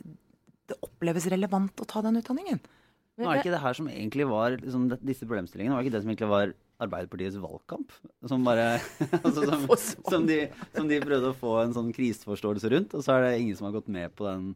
det 0.71 0.78
oppleves 0.86 1.28
relevant 1.32 1.82
å 1.82 1.88
ta 1.89 2.01
den 2.06 2.19
utdanningen. 2.21 2.62
Nå 3.15 3.30
er 3.30 3.38
det 3.38 3.45
ikke 3.45 3.56
det 3.56 3.63
her 3.63 3.75
som 3.78 3.88
egentlig 3.88 4.25
var 4.28 4.58
liksom, 4.60 4.88
disse 4.99 5.28
problemstillingene, 5.28 5.75
var 5.75 5.84
det 5.84 5.88
ikke 5.88 5.95
det 5.95 6.04
som 6.04 6.12
egentlig 6.12 6.32
var 6.34 6.54
Arbeiderpartiets 6.84 7.39
valgkamp? 7.39 7.93
Som, 8.28 8.43
bare, 8.43 8.65
altså, 9.23 9.45
som, 9.47 9.67
som, 10.10 10.25
de, 10.28 10.41
som, 10.75 10.89
de, 10.89 10.99
prøvde 11.04 11.32
å 11.32 11.38
få 11.39 11.54
en 11.62 11.75
sånn 11.78 11.93
kriseforståelse 11.95 12.71
rundt, 12.73 12.95
og 12.97 13.06
så 13.06 13.15
er 13.15 13.30
det 13.30 13.38
ingen 13.39 13.60
som 13.60 13.69
har 13.69 13.78
gått 13.78 13.88
med 13.93 14.12
på 14.17 14.28
den. 14.28 14.49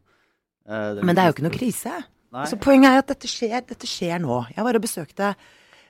Uh, 0.68 0.98
den 0.98 1.08
Men 1.08 1.16
det 1.16 1.22
er 1.22 1.30
jo 1.30 1.38
ikke 1.38 1.46
noe 1.48 1.56
krise. 1.56 1.94
Altså, 2.30 2.60
poenget 2.62 2.92
er 2.92 3.00
at 3.00 3.08
dette 3.14 3.30
skjer, 3.30 3.56
dette 3.66 3.88
skjer 3.88 4.20
nå. 4.22 4.42
Jeg 4.52 4.66
var 4.66 4.76
og 4.78 4.84
besøkte 4.84 5.32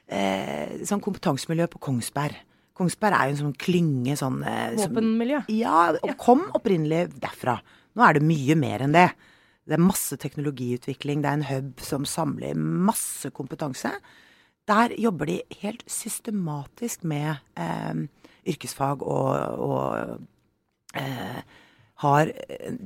eh, 0.09 0.79
sånn 0.89 1.03
kompetansemiljø 1.05 1.67
på 1.75 1.83
Kongsberg. 1.91 2.39
Kongsberg 2.81 3.17
er 3.17 3.29
jo 3.29 3.35
en 3.35 3.43
sånn 3.43 3.59
klynge 3.61 4.15
sånn 4.17 4.39
eh, 4.49 4.79
Våpenmiljø? 4.79 5.43
Ja, 5.53 5.91
og 5.99 6.15
kom 6.23 6.47
opprinnelig 6.57 7.11
derfra. 7.21 7.59
Nå 7.93 8.07
er 8.07 8.17
det 8.17 8.25
mye 8.25 8.57
mer 8.57 8.87
enn 8.87 8.97
det. 8.97 9.11
Det 9.67 9.77
er 9.77 9.83
masse 9.83 10.17
teknologiutvikling. 10.21 11.23
Det 11.23 11.31
er 11.31 11.39
en 11.39 11.49
hub 11.51 11.85
som 11.85 12.07
samler 12.09 12.59
masse 12.59 13.31
kompetanse. 13.35 13.93
Der 14.69 14.95
jobber 14.99 15.31
de 15.31 15.41
helt 15.63 15.85
systematisk 15.91 17.05
med 17.05 17.41
eh, 17.59 18.05
yrkesfag 18.51 19.03
og, 19.03 19.31
og 19.61 20.99
eh, 20.99 21.41
har 22.05 22.33
eh, 22.33 22.77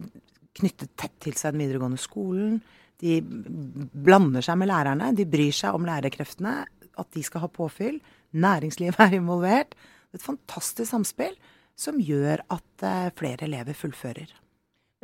knyttet 0.54 0.94
tett 0.98 1.16
til 1.22 1.36
seg 1.38 1.54
den 1.54 1.64
videregående 1.64 2.00
skolen. 2.00 2.60
De 3.02 3.18
blander 3.20 4.44
seg 4.44 4.58
med 4.60 4.70
lærerne. 4.70 5.10
De 5.16 5.26
bryr 5.28 5.54
seg 5.54 5.76
om 5.76 5.86
lærerkreftene. 5.88 6.62
At 6.94 7.10
de 7.16 7.24
skal 7.26 7.42
ha 7.42 7.50
påfyll. 7.50 7.98
Næringslivet 8.38 9.00
er 9.02 9.18
involvert. 9.18 9.74
Er 10.12 10.20
et 10.20 10.24
fantastisk 10.24 10.90
samspill 10.92 11.34
som 11.78 11.98
gjør 11.98 12.44
at 12.54 12.86
eh, 12.86 13.10
flere 13.18 13.48
elever 13.48 13.76
fullfører. 13.76 14.30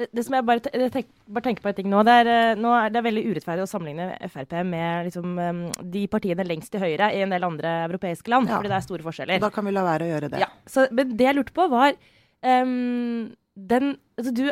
Det, 0.00 0.06
det 0.16 0.22
som 0.24 0.36
jeg 0.38 0.46
bare, 0.48 0.62
tenk, 0.94 1.10
bare 1.28 1.44
tenker 1.44 1.64
på 1.64 1.70
en 1.70 1.76
ting 1.76 1.90
nå, 1.92 2.00
det 2.08 2.14
er, 2.22 2.30
eh, 2.32 2.54
nå 2.60 2.70
er 2.72 2.92
det 2.94 3.02
veldig 3.04 3.24
urettferdig 3.28 3.66
å 3.66 3.68
sammenligne 3.68 4.06
Frp 4.32 4.54
med 4.64 5.10
liksom, 5.10 5.34
de 5.92 6.06
partiene 6.08 6.46
lengst 6.48 6.72
til 6.72 6.80
høyre 6.80 7.10
i 7.12 7.20
en 7.26 7.34
del 7.34 7.44
andre 7.44 7.74
europeiske 7.90 8.32
land, 8.32 8.48
Ja. 8.48 8.56
fordi 8.56 8.72
det 8.72 8.78
er 8.78 8.86
store 8.86 9.04
forskjeller. 9.04 9.42
Da 9.44 9.52
kan 9.52 9.68
vi 9.68 9.74
la 9.76 9.84
være 9.84 10.08
å 10.08 10.10
gjøre 10.14 10.32
det. 10.32 10.40
Ja, 10.40 10.48
så, 10.64 10.86
men 10.90 11.12
det 11.20 11.28
jeg 11.28 11.36
lurte 11.36 11.52
på, 11.56 11.68
var 11.68 11.92
um, 12.40 13.28
den, 13.54 13.94
altså 14.16 14.32
du, 14.34 14.44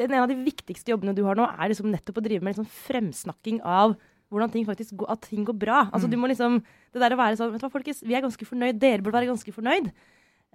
den 0.00 0.12
En 0.16 0.22
av 0.22 0.28
de 0.32 0.38
viktigste 0.40 0.94
jobbene 0.94 1.14
du 1.14 1.22
har 1.28 1.36
nå, 1.36 1.44
er 1.52 1.68
liksom 1.70 1.90
nettopp 1.92 2.22
å 2.22 2.24
drive 2.24 2.42
med 2.42 2.56
liksom 2.56 2.68
fremsnakking 2.88 3.60
av 3.62 3.98
hvordan 4.32 4.50
ting 4.50 4.64
faktisk 4.66 4.96
går, 4.98 5.10
at 5.12 5.26
ting 5.28 5.44
går 5.46 5.54
bra. 5.54 5.84
Altså 5.94 6.08
du 6.10 6.16
må 6.18 6.26
liksom, 6.26 6.58
Det 6.92 6.98
der 7.02 7.14
å 7.14 7.18
være 7.20 7.36
sånn 7.38 7.52
Vet 7.52 7.60
du 7.62 7.66
hva, 7.68 7.70
folkens, 7.76 8.00
vi 8.02 8.16
er 8.16 8.24
ganske 8.24 8.48
fornøyd. 8.48 8.80
Dere 8.80 9.04
burde 9.04 9.20
være 9.20 9.28
ganske 9.30 9.52
fornøyd. 9.54 9.92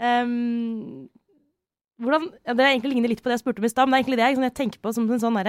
Ehm, 0.01 1.08
hvordan, 2.02 2.28
ja, 2.48 2.56
det 2.58 2.68
egentlig 2.68 2.96
ligner 2.96 3.14
litt 3.14 3.22
på 3.24 3.30
det 3.30 3.38
jeg 3.38 3.44
spurte 3.44 3.62
om 3.62 3.68
i 3.68 3.72
stad, 3.72 3.88
men 3.88 3.94
det 3.94 4.00
er 4.00 4.04
egentlig 4.04 4.20
det 4.20 4.26
jeg, 4.26 4.38
sånn, 4.38 4.48
jeg 4.48 4.58
tenker 4.60 4.82
på 4.82 4.94
som 4.96 5.08
en 5.08 5.22
sånn 5.22 5.40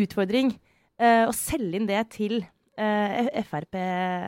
utfordring. 0.00 0.54
Uh, 1.00 1.24
å 1.30 1.32
selge 1.32 1.78
inn 1.78 1.88
det 1.88 2.00
til 2.12 2.42
uh, 2.44 3.44
Frp. 3.48 3.78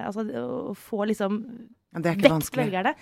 Altså 0.09 0.25
å 0.25 0.77
få 0.79 1.05
liksom 1.11 1.43
det 2.01 2.09
er 2.09 2.17
ikke 2.17 2.33
vanskelig. 2.33 2.65
velgerne. 2.65 2.95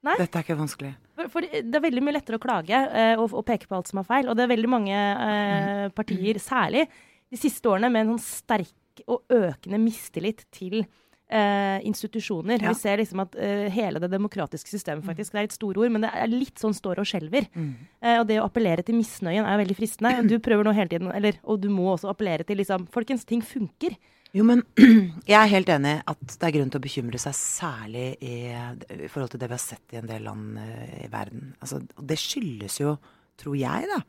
Dette 0.00 0.38
er 0.38 0.44
ikke 0.46 0.56
vanskelig. 0.56 0.94
For, 1.18 1.28
for 1.34 1.44
det 1.44 1.76
er 1.76 1.84
veldig 1.84 2.02
mye 2.06 2.16
lettere 2.16 2.38
å 2.38 2.42
klage 2.42 2.78
uh, 2.88 3.20
og, 3.20 3.34
og 3.36 3.44
peke 3.48 3.68
på 3.68 3.76
alt 3.76 3.90
som 3.90 4.00
er 4.00 4.08
feil. 4.08 4.30
Og 4.30 4.38
det 4.38 4.46
er 4.46 4.52
veldig 4.54 4.70
mange 4.72 4.96
eh, 4.96 5.86
partier, 5.96 6.40
særlig 6.40 6.86
de 7.30 7.38
siste 7.38 7.68
årene, 7.68 7.92
med 7.92 8.06
en 8.06 8.14
sånn 8.14 8.24
sterk 8.24 9.04
og 9.06 9.28
økende 9.32 9.80
mistillit 9.80 10.46
til 10.54 10.80
eh, 11.30 11.86
institusjoner. 11.86 12.62
Ja. 12.62 12.74
Vi 12.74 12.80
ser 12.80 13.00
liksom 13.00 13.22
at 13.24 13.34
eh, 13.38 13.66
hele 13.72 14.02
det 14.02 14.10
demokratiske 14.12 14.70
systemet 14.72 15.06
faktisk, 15.06 15.32
det 15.32 15.42
er 15.42 15.48
et 15.48 15.56
store 15.56 15.84
ord, 15.84 15.94
men 15.94 16.04
det 16.06 16.12
er 16.12 16.30
litt 16.32 16.60
sånn 16.60 16.76
står 16.76 17.02
og 17.02 17.08
skjelver. 17.08 17.48
Mm. 17.54 17.72
Eh, 18.02 18.16
og 18.18 18.26
det 18.30 18.40
å 18.40 18.46
appellere 18.48 18.84
til 18.86 18.98
misnøyen 18.98 19.46
er 19.46 19.60
veldig 19.62 19.76
fristende. 19.78 20.14
Du 20.30 20.38
prøver 20.46 20.66
nå 20.66 20.74
hele 20.76 20.92
tiden, 20.92 21.12
eller, 21.14 21.38
og 21.44 21.62
du 21.62 21.70
må 21.72 21.92
også 21.94 22.10
appellere 22.12 22.46
til 22.46 22.60
liksom 22.60 22.88
Folkens, 22.90 23.26
ting 23.28 23.44
funker. 23.44 23.94
Jo, 24.36 24.44
men 24.46 24.62
jeg 25.30 25.36
er 25.36 25.50
helt 25.50 25.70
enig 25.74 25.96
at 26.10 26.22
det 26.28 26.46
er 26.46 26.54
grunn 26.54 26.70
til 26.70 26.80
å 26.80 26.84
bekymre 26.84 27.20
seg 27.22 27.34
særlig 27.36 28.06
i, 28.22 28.36
i 28.50 29.08
forhold 29.10 29.32
til 29.32 29.42
det 29.42 29.50
vi 29.50 29.56
har 29.56 29.62
sett 29.62 29.94
i 29.94 29.98
en 30.00 30.10
del 30.10 30.26
land 30.26 30.60
eh, 30.62 31.00
i 31.06 31.10
verden. 31.10 31.52
Altså, 31.58 31.80
det 31.82 32.18
skyldes 32.20 32.78
jo, 32.82 32.94
tror 33.40 33.58
jeg, 33.58 33.90
da, 33.90 34.00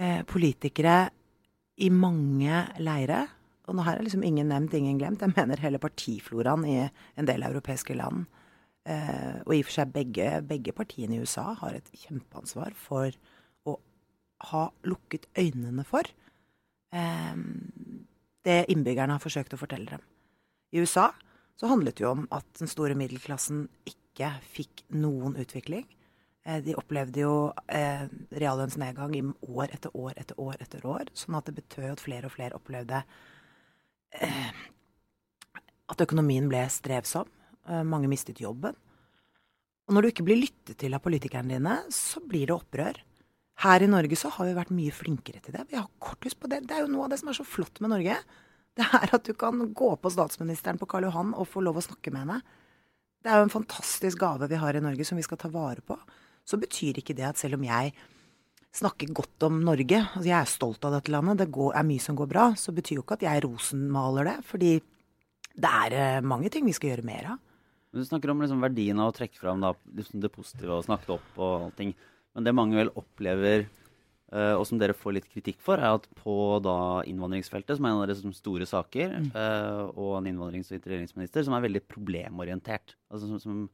eh, 0.00 0.20
politikere 0.28 0.98
i 1.80 1.88
mange 1.92 2.64
leire. 2.84 3.24
Og 3.70 3.76
nå 3.78 3.86
her 3.86 4.00
er 4.00 4.06
liksom 4.06 4.24
ingen 4.26 4.50
nevnt, 4.50 4.74
ingen 4.74 4.98
glemt. 4.98 5.22
Jeg 5.22 5.36
mener 5.36 5.62
hele 5.62 5.78
partifloraen 5.78 6.66
i 6.66 6.78
en 6.82 7.28
del 7.28 7.46
europeiske 7.46 7.94
land. 7.94 8.26
Eh, 8.88 9.36
og 9.44 9.52
i 9.54 9.60
og 9.62 9.68
for 9.68 9.76
seg 9.76 9.92
begge, 9.94 10.26
begge 10.48 10.74
partiene 10.74 11.14
i 11.14 11.22
USA 11.22 11.52
har 11.60 11.76
et 11.78 11.90
kjempeansvar 12.02 12.74
for 12.74 13.14
å 13.68 13.76
ha 14.50 14.64
lukket 14.88 15.28
øynene 15.38 15.84
for 15.86 16.08
eh, 16.96 17.36
det 18.48 18.58
innbyggerne 18.72 19.14
har 19.14 19.22
forsøkt 19.22 19.54
å 19.54 19.60
fortelle 19.60 19.86
dem. 19.92 20.04
I 20.72 20.82
USA 20.82 21.10
så 21.60 21.68
handlet 21.70 21.98
det 21.98 22.06
jo 22.06 22.14
om 22.16 22.26
at 22.34 22.46
den 22.58 22.70
store 22.70 22.96
middelklassen 22.98 23.66
ikke 23.86 24.32
fikk 24.50 24.86
noen 24.96 25.36
utvikling. 25.38 25.84
Eh, 26.42 26.62
De 26.64 26.74
opplevde 26.80 27.22
jo 27.22 27.34
eh, 27.68 28.06
reallønnsnedgang 28.32 29.14
i 29.18 29.26
år 29.46 29.76
etter 29.76 29.92
år 29.94 30.16
etter 30.16 30.40
år 30.40 30.56
etter 30.58 30.86
år. 30.88 31.12
Sånn 31.14 31.36
at 31.38 31.46
det 31.46 31.60
betød 31.60 31.92
at 31.92 32.02
flere 32.02 32.30
og 32.30 32.34
flere 32.34 32.58
opplevde 32.58 33.04
at 35.90 36.04
økonomien 36.06 36.48
ble 36.50 36.64
strevsom. 36.72 37.28
Eh, 37.68 37.84
mange 37.86 38.10
mistet 38.10 38.40
jobben. 38.42 38.76
Og 39.88 39.94
når 39.94 40.02
du 40.02 40.10
ikke 40.12 40.26
blir 40.26 40.38
lyttet 40.38 40.78
til 40.78 40.94
av 40.94 41.02
politikerne 41.02 41.56
dine, 41.56 41.76
så 41.94 42.22
blir 42.22 42.46
det 42.50 42.56
opprør. 42.56 43.00
Her 43.60 43.84
i 43.84 43.90
Norge 43.90 44.16
så 44.16 44.30
har 44.32 44.48
vi 44.48 44.56
vært 44.56 44.72
mye 44.72 44.94
flinkere 44.94 45.42
til 45.44 45.56
det. 45.56 45.66
Vi 45.68 45.76
har 45.76 45.90
korthus 46.00 46.36
på 46.38 46.48
det. 46.48 46.62
Det 46.68 46.76
er 46.76 46.84
jo 46.86 46.92
noe 46.92 47.08
av 47.08 47.12
det 47.12 47.20
som 47.20 47.32
er 47.32 47.36
så 47.36 47.44
flott 47.44 47.82
med 47.82 47.92
Norge. 47.92 48.16
Det 48.78 48.86
er 48.86 49.12
at 49.16 49.26
du 49.26 49.34
kan 49.36 49.58
gå 49.76 49.90
på 50.00 50.12
statsministeren 50.14 50.78
på 50.80 50.88
Karl 50.88 51.08
Johan 51.08 51.34
og 51.34 51.48
få 51.50 51.62
lov 51.66 51.80
å 51.80 51.84
snakke 51.84 52.12
med 52.14 52.22
henne. 52.22 52.38
Det 53.20 53.28
er 53.28 53.40
jo 53.40 53.48
en 53.48 53.52
fantastisk 53.52 54.22
gave 54.22 54.48
vi 54.48 54.60
har 54.62 54.78
i 54.78 54.82
Norge 54.84 55.04
som 55.04 55.18
vi 55.18 55.26
skal 55.26 55.40
ta 55.42 55.50
vare 55.52 55.82
på. 55.84 55.98
Så 56.46 56.56
betyr 56.56 57.02
ikke 57.02 57.16
det 57.18 57.26
at 57.28 57.40
selv 57.40 57.58
om 57.58 57.66
jeg 57.66 57.92
snakker 58.76 59.10
godt 59.14 59.46
om 59.48 59.58
Norge, 59.66 59.98
altså 59.98 60.28
jeg 60.28 60.38
er 60.38 60.50
stolt 60.50 60.84
av 60.86 60.94
dette 60.94 61.12
landet, 61.12 61.40
det 61.42 61.50
går, 61.54 61.72
er 61.74 61.86
mye 61.86 62.02
som 62.02 62.18
går 62.18 62.28
bra, 62.30 62.46
så 62.58 62.74
betyr 62.74 63.00
jo 63.00 63.04
ikke 63.04 63.18
at 63.18 63.26
jeg 63.26 63.42
rosenmaler 63.44 64.30
det. 64.30 64.36
Fordi 64.46 64.72
det 65.60 65.72
er 65.84 65.96
eh, 65.98 66.22
mange 66.22 66.52
ting 66.52 66.68
vi 66.68 66.74
skal 66.76 66.92
gjøre 66.92 67.06
mer 67.06 67.32
av. 67.34 67.40
Men 67.90 68.04
Du 68.04 68.06
snakker 68.06 68.30
om 68.30 68.42
liksom 68.42 68.62
verdien 68.62 69.02
av 69.02 69.10
å 69.10 69.16
trekke 69.16 69.40
fram 69.40 69.62
da, 69.64 69.74
liksom 69.98 70.22
det 70.22 70.30
positive 70.32 70.76
og 70.76 70.86
snakke 70.86 71.16
opp 71.16 71.42
og 71.42 71.66
allting. 71.66 71.92
Men 72.36 72.46
det 72.46 72.54
mange 72.54 72.78
vel 72.78 72.92
opplever, 72.94 73.66
uh, 74.30 74.54
og 74.54 74.62
som 74.68 74.78
dere 74.78 74.94
får 74.94 75.16
litt 75.16 75.26
kritikk 75.26 75.58
for, 75.64 75.82
er 75.82 75.98
at 75.98 76.06
på 76.20 76.34
da 76.62 77.02
innvandringsfeltet, 77.10 77.74
som 77.74 77.88
er 77.88 77.96
en 77.96 78.02
av 78.04 78.06
deres 78.06 78.22
store 78.38 78.68
saker, 78.70 79.16
eh, 79.26 79.80
og 79.90 80.12
en 80.20 80.30
innvandrings- 80.30 80.70
og 80.70 80.78
integreringsminister 80.78 81.48
som 81.48 81.56
er 81.58 81.66
veldig 81.66 81.82
problemorientert. 81.90 82.94
Altså 83.10 83.32
som, 83.32 83.42
som, 83.42 83.64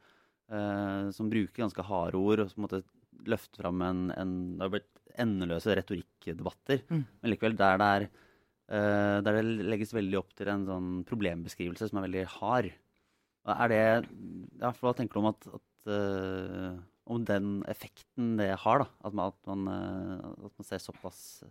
uh, 0.48 1.12
som 1.12 1.28
bruker 1.28 1.66
ganske 1.66 1.85
harde 1.85 2.16
ord, 2.16 2.46
og 2.46 2.54
som 2.54 2.64
måtte 2.64 2.80
løfte 3.24 3.62
fram 3.62 3.83
en, 3.87 4.00
en 4.12 4.33
Det 4.59 4.64
har 4.66 4.72
blitt 4.76 4.92
endeløse 5.16 5.76
retorikkdebatter, 5.79 6.83
Mm. 6.90 7.05
men 7.22 7.31
likevel 7.33 7.57
der 7.57 7.79
det 7.81 7.87
er 7.94 8.07
uh, 8.07 9.22
der 9.24 9.38
det 9.38 9.44
legges 9.64 9.94
veldig 9.96 10.18
opp 10.18 10.35
til 10.37 10.50
en 10.52 10.66
sånn 10.66 10.90
problembeskrivelse 11.09 11.88
som 11.88 11.98
er 12.00 12.07
veldig 12.09 12.26
hard. 12.37 12.72
Er 13.46 13.68
det 13.70 14.09
ja, 14.61 14.72
for 14.72 14.88
Hva 14.90 14.94
tenker 14.98 15.14
du 15.14 15.22
om 15.22 15.31
at, 15.31 15.46
at 15.46 15.88
uh, 15.88 16.76
om 17.07 17.24
den 17.24 17.62
effekten 17.70 18.35
det 18.37 18.50
har? 18.59 18.83
da, 18.83 18.88
At 19.07 19.14
man, 19.14 19.31
at 19.31 19.46
man, 19.46 19.68
uh, 19.70 20.46
at 20.50 20.52
man 20.59 20.66
ser 20.66 20.83
såpass 20.83 21.44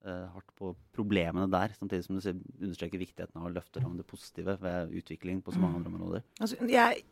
hardt 0.00 0.48
på 0.56 0.70
problemene 0.96 1.44
der, 1.52 1.74
samtidig 1.76 2.06
som 2.06 2.16
du 2.16 2.22
understreker 2.64 2.96
viktigheten 2.96 3.36
av 3.36 3.50
å 3.50 3.52
løfte 3.52 3.82
fram 3.82 3.98
det 3.98 4.06
positive 4.08 4.54
ved 4.62 4.94
utvikling 4.96 5.42
på 5.44 5.52
så 5.52 5.60
mange 5.60 5.76
andre 5.76 5.90
områder? 5.92 6.22
Altså, 6.40 6.56
jeg 6.72 7.02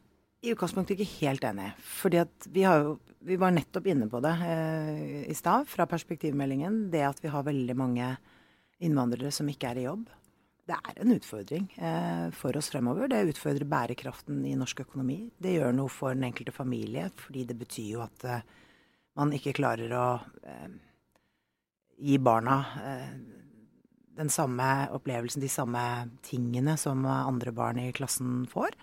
i 0.43 0.53
utgangspunktet 0.55 0.97
ikke 0.97 1.27
helt 1.27 1.45
enig. 1.45 1.73
fordi 1.83 2.21
at 2.23 2.49
vi 2.51 2.63
har 2.63 2.83
jo 2.85 2.99
Vi 3.19 3.35
var 3.37 3.51
nettopp 3.51 3.87
inne 3.91 4.07
på 4.07 4.21
det 4.23 4.31
eh, 4.47 5.25
i 5.27 5.35
stad, 5.35 5.67
fra 5.67 5.87
perspektivmeldingen. 5.91 6.89
Det 6.89 7.03
at 7.03 7.19
vi 7.19 7.29
har 7.29 7.43
veldig 7.43 7.75
mange 7.77 8.17
innvandrere 8.79 9.33
som 9.35 9.49
ikke 9.51 9.73
er 9.73 9.81
i 9.81 9.87
jobb. 9.89 10.05
Det 10.69 10.77
er 10.77 11.01
en 11.03 11.15
utfordring 11.17 11.65
eh, 11.83 12.29
for 12.31 12.57
oss 12.57 12.69
fremover. 12.71 13.09
Det 13.11 13.33
utfordrer 13.33 13.67
bærekraften 13.67 14.45
i 14.47 14.55
norsk 14.55 14.85
økonomi. 14.85 15.33
Det 15.35 15.57
gjør 15.57 15.75
noe 15.75 15.91
for 15.91 16.15
den 16.15 16.29
enkelte 16.29 16.55
familie, 16.55 17.09
fordi 17.19 17.43
det 17.49 17.57
betyr 17.59 17.89
jo 17.97 18.05
at 18.05 18.27
eh, 18.29 18.47
man 19.19 19.35
ikke 19.35 19.57
klarer 19.59 19.95
å 19.99 20.07
eh, 20.47 20.69
gi 21.99 22.21
barna 22.23 22.61
eh, 22.85 23.11
den 24.15 24.31
samme 24.31 24.69
opplevelsen, 24.95 25.43
de 25.43 25.51
samme 25.51 25.83
tingene 26.23 26.79
som 26.79 27.03
andre 27.09 27.51
barn 27.51 27.83
i 27.83 27.91
klassen 27.93 28.47
får. 28.51 28.79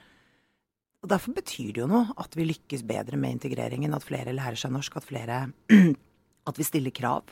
Og 1.05 1.11
Derfor 1.11 1.35
betyr 1.37 1.69
det 1.69 1.83
jo 1.83 1.89
noe 1.89 2.15
at 2.17 2.33
vi 2.33 2.47
lykkes 2.49 2.81
bedre 2.89 3.17
med 3.21 3.37
integreringen, 3.37 3.93
at 3.93 4.05
flere 4.05 4.33
lærer 4.33 4.57
seg 4.57 4.73
norsk, 4.73 4.97
at 4.97 5.05
flere 5.05 5.41
At 6.49 6.59
vi 6.61 6.65
stiller 6.65 6.93
krav. 6.93 7.31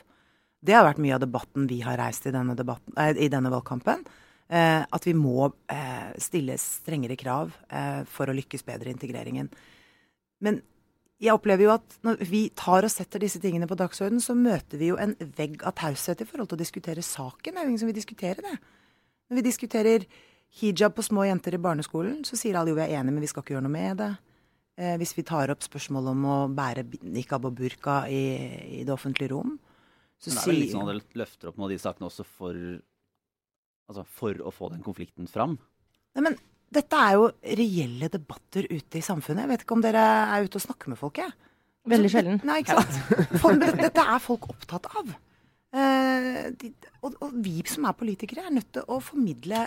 Det 0.58 0.74
har 0.74 0.82
vært 0.82 0.98
mye 0.98 1.14
av 1.14 1.20
debatten 1.22 1.68
vi 1.70 1.76
har 1.86 2.00
reist 2.00 2.24
i 2.26 2.32
denne, 2.34 2.56
debatten, 2.58 2.90
eh, 2.98 3.12
i 3.22 3.28
denne 3.30 3.52
valgkampen. 3.52 4.00
Eh, 4.50 4.82
at 4.82 5.06
vi 5.06 5.12
må 5.14 5.52
eh, 5.70 6.08
stille 6.18 6.56
strengere 6.58 7.14
krav 7.20 7.52
eh, 7.70 8.00
for 8.10 8.26
å 8.26 8.34
lykkes 8.34 8.66
bedre 8.66 8.90
i 8.90 8.94
integreringen. 8.96 9.52
Men 10.42 10.58
jeg 11.22 11.36
opplever 11.36 11.68
jo 11.68 11.76
at 11.76 11.94
når 12.02 12.26
vi 12.26 12.42
tar 12.58 12.82
og 12.82 12.90
setter 12.90 13.22
disse 13.22 13.38
tingene 13.38 13.70
på 13.70 13.78
dagsordenen, 13.78 14.24
så 14.24 14.34
møter 14.34 14.82
vi 14.82 14.90
jo 14.90 14.98
en 14.98 15.14
vegg 15.38 15.62
av 15.62 15.76
taushet 15.78 16.24
i 16.24 16.26
forhold 16.26 16.50
til 16.50 16.58
å 16.58 16.64
diskutere 16.64 17.06
saken. 17.06 17.54
Det 17.54 17.62
er 17.62 17.68
jo 17.68 17.70
ingen 17.70 17.84
som 17.84 17.92
vil 17.92 18.00
diskutere 18.00 18.44
det. 18.44 18.56
Når 19.30 19.38
vi 19.38 19.46
diskuterer 19.46 20.08
hijab 20.60 20.94
på 20.96 21.04
små 21.04 21.26
jenter 21.26 21.56
i 21.56 21.62
barneskolen, 21.62 22.22
så 22.26 22.38
sier 22.38 22.58
alle 22.58 22.72
jo 22.72 22.78
vi 22.78 22.84
er 22.86 22.96
enige, 23.00 23.16
men 23.16 23.24
vi 23.24 23.30
skal 23.30 23.44
ikke 23.44 23.56
gjøre 23.56 23.66
noe 23.66 23.74
med 23.74 24.00
det. 24.02 24.10
Eh, 24.78 24.96
hvis 24.98 25.14
vi 25.16 25.26
tar 25.26 25.52
opp 25.54 25.62
spørsmål 25.62 26.10
om 26.14 26.24
å 26.26 26.38
bære 26.54 26.86
nikab 27.02 27.46
og 27.46 27.54
burka 27.58 28.04
i, 28.10 28.24
i 28.80 28.82
det 28.86 28.94
offentlige 28.94 29.34
rom, 29.34 29.56
så 30.18 30.30
Men 30.30 30.36
det 30.36 30.42
er 30.42 30.48
vel 30.48 30.60
litt 30.62 30.72
sånn 30.72 30.82
at 30.82 30.90
dere 30.94 31.20
løfter 31.20 31.50
opp 31.50 31.56
noen 31.58 31.66
av 31.66 31.72
de 31.74 31.82
sakene 31.82 32.08
også 32.08 32.24
for, 32.24 32.58
altså 33.90 34.04
for 34.08 34.40
å 34.40 34.52
få 34.54 34.70
den 34.72 34.84
konflikten 34.86 35.28
fram? 35.28 35.58
Nei, 36.16 36.22
men 36.28 36.38
dette 36.74 37.00
er 37.06 37.18
jo 37.18 37.26
reelle 37.60 38.08
debatter 38.10 38.68
ute 38.70 38.98
i 38.98 39.04
samfunnet. 39.04 39.44
Jeg 39.44 39.52
vet 39.52 39.66
ikke 39.66 39.76
om 39.76 39.84
dere 39.84 40.04
er 40.24 40.46
ute 40.46 40.58
og 40.58 40.64
snakker 40.64 40.94
med 40.94 41.00
folk, 41.00 41.20
jeg. 41.20 41.34
Veldig 41.92 42.10
sjelden. 42.10 42.40
Nei, 42.48 42.62
ikke 42.62 42.78
sant. 42.80 43.38
For, 43.42 43.58
dette 43.60 44.06
er 44.14 44.22
folk 44.22 44.48
opptatt 44.54 44.88
av. 44.96 45.12
Eh, 45.74 46.40
de, 46.56 46.70
og, 47.02 47.18
og 47.20 47.34
vi 47.44 47.58
som 47.68 47.84
er 47.88 47.98
politikere, 47.98 48.46
er 48.46 48.54
nødt 48.54 48.70
til 48.78 48.86
å 48.88 49.00
formidle 49.04 49.66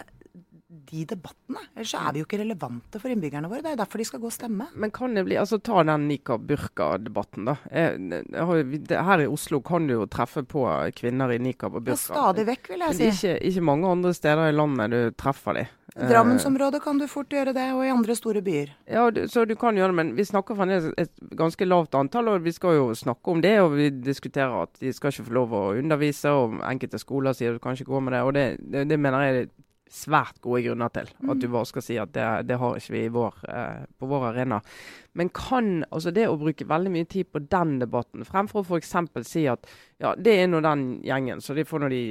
de 0.70 1.06
debattene. 1.08 1.62
Ellers 1.76 1.92
så 1.94 2.00
er 2.04 2.12
vi 2.14 2.20
jo 2.20 2.26
ikke 2.28 2.42
relevante 2.42 3.00
for 3.00 3.08
innbyggerne 3.14 3.48
våre. 3.48 3.62
Det 3.64 3.70
er 3.72 3.76
jo 3.78 3.80
derfor 3.86 4.02
de 4.02 4.06
skal 4.10 4.20
gå 4.20 4.28
og 4.28 4.34
stemme. 4.36 4.66
Men 4.76 4.92
kan 4.92 5.14
det 5.16 5.24
bli 5.24 5.38
altså 5.40 5.62
Ta 5.64 5.84
den 5.88 6.08
nikab-burka-debatten, 6.10 7.46
da. 7.48 7.56
Jeg, 7.72 8.26
jeg 8.36 8.84
det- 8.88 9.00
Her 9.08 9.20
i 9.24 9.28
Oslo 9.32 9.62
kan 9.62 9.88
du 9.88 9.94
jo 9.94 10.06
treffe 10.08 10.44
på 10.44 10.66
kvinner 10.96 11.32
i 11.34 11.38
nikab 11.40 11.74
og 11.76 11.82
Ja, 11.88 11.94
burka. 11.94 11.96
stadig 11.96 12.46
vekk, 12.48 12.68
vil 12.70 12.80
jeg 12.80 12.96
si. 12.96 13.08
ikke, 13.08 13.40
ikke 13.48 13.64
mange 13.64 13.88
andre 13.88 14.14
steder 14.14 14.50
i 14.50 14.52
landet 14.52 14.92
du 14.92 15.12
treffer 15.12 15.54
de. 15.54 15.68
Drammensområdet 15.98 16.82
kan 16.84 16.98
du 17.00 17.08
fort 17.08 17.30
gjøre 17.30 17.54
det, 17.56 17.74
og 17.74 17.84
i 17.86 17.90
andre 17.90 18.14
store 18.16 18.42
byer. 18.42 18.70
Ja, 18.88 19.10
du, 19.10 19.22
så 19.28 19.48
du 19.48 19.56
kan 19.56 19.74
gjøre 19.76 19.88
det, 19.88 19.96
men 19.96 20.16
vi 20.16 20.24
snakker 20.24 20.56
fremdeles 20.56 20.92
et 20.98 21.10
ganske 21.36 21.66
lavt 21.66 21.96
antall, 21.96 22.28
og 22.28 22.44
vi 22.44 22.52
skal 22.52 22.76
jo 22.76 22.92
snakke 22.94 23.28
om 23.32 23.42
det. 23.42 23.60
Og 23.62 23.72
vi 23.76 23.90
diskuterer 23.90 24.62
at 24.64 24.74
de 24.80 24.92
skal 24.94 25.12
ikke 25.12 25.26
få 25.26 25.34
lov 25.34 25.50
å 25.58 25.64
undervise, 25.80 26.26
og 26.30 26.60
enkelte 26.62 27.00
skoler 27.00 27.34
sier 27.34 27.54
du 27.54 27.60
kan 27.60 27.74
ikke 27.74 27.86
gå 27.90 28.04
med 28.04 28.14
det. 28.14 28.22
Og 28.22 28.34
det, 28.34 28.46
det, 28.72 28.88
det 28.90 29.00
mener 29.00 29.20
jeg 29.26 29.36
er 29.42 29.48
svært 29.94 30.40
gode 30.44 30.64
grunner 30.66 30.92
til. 30.94 31.10
At 31.30 31.42
du 31.42 31.48
bare 31.52 31.70
skal 31.70 31.86
si 31.86 31.98
at 32.02 32.14
det, 32.16 32.28
det 32.50 32.60
har 32.62 32.80
ikke 32.80 32.96
vi 32.96 33.04
i 33.06 33.14
vår, 33.14 33.42
eh, 33.50 33.84
på 34.00 34.10
vår 34.10 34.30
arena. 34.32 34.62
Men 35.18 35.32
kan 35.34 35.86
altså 35.90 36.14
det 36.14 36.28
å 36.30 36.38
bruke 36.40 36.68
veldig 36.70 36.94
mye 36.94 37.10
tid 37.10 37.32
på 37.34 37.44
den 37.50 37.78
debatten, 37.82 38.26
fremfor 38.28 38.64
å 38.64 38.68
f.eks. 38.68 38.96
si 39.28 39.48
at 39.50 39.70
ja, 40.04 40.14
det 40.16 40.36
er 40.42 40.52
nå 40.52 40.62
den 40.66 40.90
gjengen, 41.06 41.42
så 41.42 41.58
de 41.58 41.66
får 41.68 41.86
når 41.86 41.96
de 41.96 42.04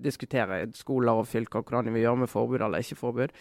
diskutere 0.00 0.62
skoler 0.76 1.20
og 1.20 1.28
fylker 1.28 1.64
hvordan 1.64 1.88
de 1.88 1.96
vil 1.96 2.06
gjøre 2.06 2.22
med 2.22 2.32
forbud 2.32 2.62
eller 2.62 2.84
ikke 2.84 3.00
forbud. 3.00 3.34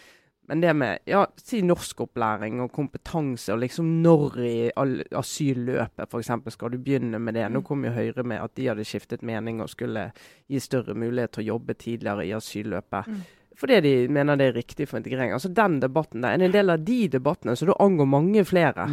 Men 0.49 0.63
det 0.63 0.71
med 0.73 1.03
ja, 1.05 1.27
si 1.37 1.59
norskopplæring 1.61 2.57
og 2.63 2.71
kompetanse, 2.73 3.51
og 3.53 3.59
liksom 3.61 3.91
når 4.01 4.37
i 4.41 4.53
asylløpet 4.73 6.07
f.eks. 6.09 6.31
skal 6.55 6.73
du 6.73 6.79
begynne 6.81 7.19
med 7.21 7.37
det. 7.37 7.43
Nå 7.53 7.61
kom 7.61 7.85
jo 7.85 7.93
Høyre 7.93 8.25
med 8.25 8.41
at 8.41 8.55
de 8.57 8.65
hadde 8.71 8.87
skiftet 8.87 9.21
mening 9.21 9.61
og 9.61 9.69
skulle 9.69 10.07
gi 10.49 10.61
større 10.63 10.97
mulighet 10.97 11.37
til 11.37 11.43
å 11.43 11.51
jobbe 11.51 11.77
tidligere 11.77 12.25
i 12.25 12.33
asylløpet. 12.33 13.11
Fordi 13.59 13.79
de 13.83 13.93
mener 14.07 14.39
det 14.39 14.49
er 14.49 14.57
riktig 14.61 14.87
for 14.87 15.01
integrering. 15.01 15.33
Altså 15.35 15.51
Den 15.51 15.79
debatten 15.83 16.23
der 16.23 16.35
er 16.35 16.47
en 16.47 16.55
del 16.55 16.71
av 16.71 16.83
de 16.85 17.01
debattene 17.11 17.57
som 17.59 17.67
da 17.67 17.77
angår 17.83 18.07
mange 18.07 18.45
flere. 18.47 18.87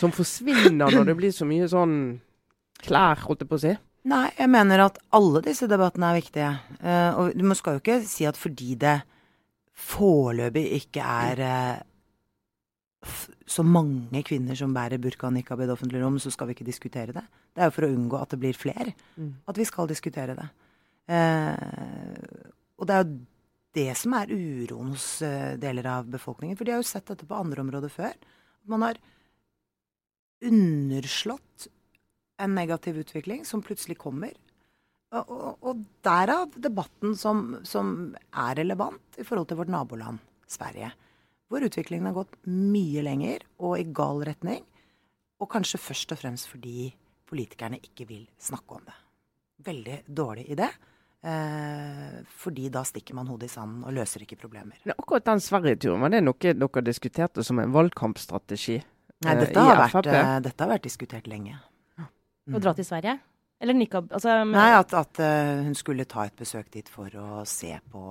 Som 0.00 0.14
forsvinner 0.16 0.94
når 0.94 1.10
det 1.10 1.16
blir 1.18 1.34
så 1.34 1.46
mye 1.48 1.68
sånn 1.68 1.96
klær, 2.82 3.20
holdt 3.26 3.44
jeg 3.44 3.50
på 3.50 3.58
å 3.58 3.62
si. 3.66 3.72
Nei, 4.08 4.26
jeg 4.34 4.50
mener 4.50 4.82
at 4.82 4.98
alle 5.14 5.42
disse 5.44 5.68
debattene 5.70 6.08
er 6.10 6.18
viktige. 6.18 6.50
Uh, 6.80 7.10
og 7.20 7.36
du 7.38 7.44
skal 7.58 7.76
jo 7.76 7.82
ikke 7.82 8.00
si 8.08 8.26
at 8.26 8.38
fordi 8.38 8.74
det 8.80 8.96
foreløpig 9.92 10.64
ikke 10.80 11.04
er 11.28 11.42
uh, 11.46 13.12
så 13.46 13.62
mange 13.66 14.24
kvinner 14.26 14.58
som 14.58 14.74
bærer 14.74 15.02
burka 15.02 15.28
og 15.28 15.36
nikab 15.36 15.62
i 15.62 15.68
det 15.68 15.76
offentlige 15.76 16.02
rom, 16.02 16.18
så 16.22 16.32
skal 16.34 16.48
vi 16.48 16.56
ikke 16.56 16.66
diskutere 16.66 17.14
det. 17.14 17.22
Det 17.52 17.62
er 17.62 17.70
jo 17.70 17.76
for 17.76 17.86
å 17.86 17.92
unngå 17.92 18.18
at 18.18 18.34
det 18.34 18.40
blir 18.42 18.58
flere. 18.58 18.96
At 19.50 19.58
vi 19.60 19.68
skal 19.68 19.90
diskutere 19.90 20.38
det. 20.38 20.48
Uh, 21.12 22.50
og 22.80 22.88
det 22.88 22.96
er 22.96 23.04
jo 23.04 23.20
det 23.76 23.90
som 23.98 24.14
er 24.16 24.32
uroen 24.32 24.92
hos 24.92 25.06
eh, 25.24 25.54
deler 25.60 25.88
av 25.88 26.08
befolkningen. 26.12 26.56
For 26.58 26.68
de 26.68 26.74
har 26.74 26.82
jo 26.82 26.88
sett 26.88 27.08
dette 27.08 27.28
på 27.28 27.38
andre 27.38 27.64
områder 27.64 27.92
før. 27.92 28.16
Man 28.68 28.84
har 28.84 29.00
underslått 30.42 31.68
en 32.42 32.56
negativ 32.58 32.98
utvikling 33.04 33.46
som 33.48 33.62
plutselig 33.64 33.98
kommer. 34.00 34.34
Og, 35.12 35.28
og, 35.28 35.56
og 35.68 35.80
derav 36.04 36.54
debatten 36.56 37.16
som, 37.18 37.58
som 37.68 38.12
er 38.32 38.56
relevant 38.62 39.20
i 39.20 39.26
forhold 39.28 39.50
til 39.50 39.60
vårt 39.60 39.72
naboland 39.72 40.22
Sverige. 40.48 40.92
Hvor 41.52 41.64
utviklingen 41.64 42.08
har 42.08 42.16
gått 42.16 42.38
mye 42.48 43.04
lenger 43.04 43.44
og 43.60 43.76
i 43.80 43.88
gal 43.92 44.22
retning. 44.28 44.64
Og 45.42 45.50
kanskje 45.52 45.80
først 45.82 46.14
og 46.14 46.22
fremst 46.22 46.48
fordi 46.48 46.90
politikerne 47.28 47.80
ikke 47.82 48.06
vil 48.08 48.24
snakke 48.40 48.78
om 48.78 48.86
det. 48.86 48.96
Veldig 49.62 49.98
dårlig 50.08 50.48
idé. 50.52 50.68
Eh, 51.22 52.22
fordi 52.26 52.66
da 52.74 52.82
stikker 52.82 53.14
man 53.14 53.28
hodet 53.30 53.46
i 53.46 53.52
sanden 53.52 53.84
og 53.86 53.94
løser 53.94 54.24
ikke 54.24 54.40
problemer. 54.40 54.80
Men 54.82 54.96
akkurat 54.98 55.28
den 55.28 55.42
Sverige-turen, 55.42 56.02
var 56.02 56.10
det 56.10 56.22
noe 56.24 56.34
dere 56.40 56.82
diskuterte 56.82 57.44
som 57.46 57.60
en 57.62 57.74
valgkampstrategi? 57.74 58.80
Nei, 59.22 59.34
eh, 59.36 59.42
dette 59.44 59.60
har, 59.62 59.78
vært, 59.84 60.08
eh, 60.10 60.38
dette 60.42 60.64
har 60.64 60.72
vært 60.72 60.88
diskutert 60.88 61.30
lenge. 61.30 61.60
Å 62.02 62.58
dra 62.58 62.74
til 62.74 62.84
Sverige? 62.88 63.20
Eller 63.62 63.78
nikab? 63.78 64.10
Altså, 64.10 64.40
Nei, 64.50 64.72
at, 64.74 64.90
at 64.98 65.20
eh, 65.22 65.62
hun 65.62 65.78
skulle 65.78 66.08
ta 66.10 66.26
et 66.26 66.34
besøk 66.34 66.72
dit 66.74 66.88
for 66.90 67.06
å 67.06 67.46
se 67.46 67.70
på, 67.92 68.02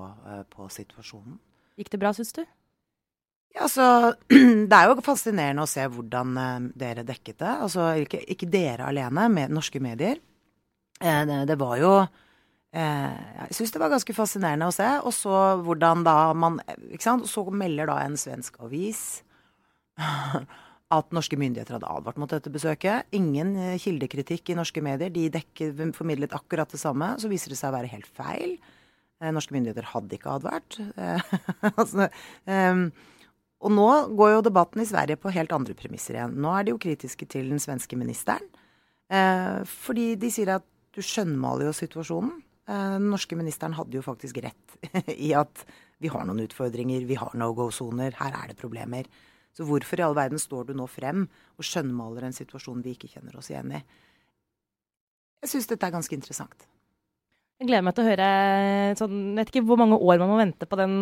på 0.47 0.69
situasjonen. 0.71 1.35
Gikk 1.75 1.91
det 1.91 1.99
bra, 1.99 2.13
syns 2.15 2.31
du? 2.31 2.45
Ja, 3.51 3.65
altså, 3.67 4.15
Det 4.71 4.77
er 4.77 4.87
jo 4.87 5.03
fascinerende 5.03 5.67
å 5.67 5.67
se 5.67 5.83
hvordan 5.83 6.71
dere 6.79 7.03
dekket 7.03 7.43
det. 7.43 7.55
Altså, 7.67 7.91
ikke, 8.05 8.23
ikke 8.23 8.47
dere 8.47 8.87
alene, 8.87 9.27
med 9.27 9.51
norske 9.51 9.83
medier. 9.83 10.23
Eh, 11.01 11.23
det, 11.27 11.43
det 11.51 11.59
var 11.59 11.75
jo 11.81 11.93
Jeg 12.71 13.55
syns 13.57 13.73
det 13.73 13.81
var 13.81 13.91
ganske 13.91 14.13
fascinerende 14.15 14.69
å 14.69 14.73
se. 14.75 14.87
Og 15.03 15.11
så 15.15 15.37
hvordan 15.65 16.05
da 16.07 16.15
man 16.37 16.59
ikke 16.87 17.03
sant? 17.03 17.27
Så 17.27 17.43
melder 17.51 17.89
da 17.91 17.97
en 18.05 18.15
svensk 18.19 18.61
avis 18.63 19.01
at 20.91 21.15
norske 21.15 21.39
myndigheter 21.39 21.77
hadde 21.77 21.89
advart 21.89 22.19
mot 22.19 22.31
dette 22.31 22.51
besøket. 22.51 23.07
Ingen 23.15 23.53
eh, 23.59 23.79
kildekritikk 23.81 24.51
i 24.51 24.57
norske 24.59 24.83
medier. 24.83 25.11
De 25.13 25.29
dekker, 25.31 25.73
formidlet 25.95 26.35
akkurat 26.35 26.71
det 26.71 26.81
samme. 26.81 27.13
Så 27.21 27.31
viser 27.31 27.53
det 27.53 27.59
seg 27.59 27.71
å 27.71 27.77
være 27.77 27.91
helt 27.93 28.09
feil. 28.17 28.57
Eh, 29.21 29.31
norske 29.31 29.55
myndigheter 29.55 29.87
hadde 29.93 30.17
ikke 30.17 30.35
advart. 30.35 30.79
Eh, 30.99 31.31
altså, 31.71 32.09
ehm, 32.49 32.89
og 33.61 33.75
nå 33.77 33.89
går 34.17 34.35
jo 34.35 34.45
debatten 34.49 34.83
i 34.83 34.89
Sverige 34.89 35.19
på 35.21 35.33
helt 35.35 35.53
andre 35.55 35.77
premisser 35.77 36.17
igjen. 36.17 36.35
Nå 36.43 36.51
er 36.57 36.67
de 36.67 36.75
jo 36.75 36.81
kritiske 36.81 37.29
til 37.29 37.51
den 37.53 37.61
svenske 37.61 37.99
ministeren. 37.99 38.49
Eh, 39.11 39.61
fordi 39.67 40.13
de 40.19 40.31
sier 40.33 40.57
at 40.57 40.67
du 40.91 40.99
skjønnmaler 41.05 41.69
jo 41.69 41.77
situasjonen. 41.77 42.39
Eh, 42.69 42.93
den 42.97 43.09
norske 43.13 43.37
ministeren 43.39 43.75
hadde 43.77 43.97
jo 43.97 44.05
faktisk 44.05 44.41
rett 44.43 44.77
i 45.27 45.33
at 45.37 45.65
vi 46.01 46.11
har 46.11 46.25
noen 46.25 46.43
utfordringer, 46.45 47.05
vi 47.05 47.19
har 47.19 47.35
no 47.37 47.51
go-soner, 47.57 48.15
her 48.19 48.37
er 48.37 48.51
det 48.51 48.59
problemer. 48.59 49.09
Så 49.51 49.65
hvorfor 49.67 49.99
i 49.99 50.05
all 50.05 50.15
verden 50.15 50.39
står 50.39 50.69
du 50.69 50.75
nå 50.77 50.87
frem 50.89 51.25
og 51.57 51.67
skjønnmaler 51.67 52.29
en 52.29 52.35
situasjon 52.35 52.83
vi 52.85 52.95
ikke 52.95 53.11
kjenner 53.11 53.35
oss 53.37 53.51
igjen 53.51 53.75
i? 53.75 53.81
Jeg 55.41 55.51
syns 55.51 55.67
dette 55.69 55.87
er 55.87 55.93
ganske 55.93 56.15
interessant. 56.15 56.67
Jeg 57.61 57.67
gleder 57.69 57.83
meg 57.85 57.93
til 57.93 58.01
å 58.01 58.09
høre 58.09 58.27
sånn, 58.97 59.17
Jeg 59.21 59.37
vet 59.37 59.49
ikke 59.51 59.61
hvor 59.69 59.77
mange 59.77 59.97
år 60.01 60.17
man 60.17 60.31
må 60.31 60.37
vente 60.39 60.65
på 60.65 60.77
den 60.79 60.93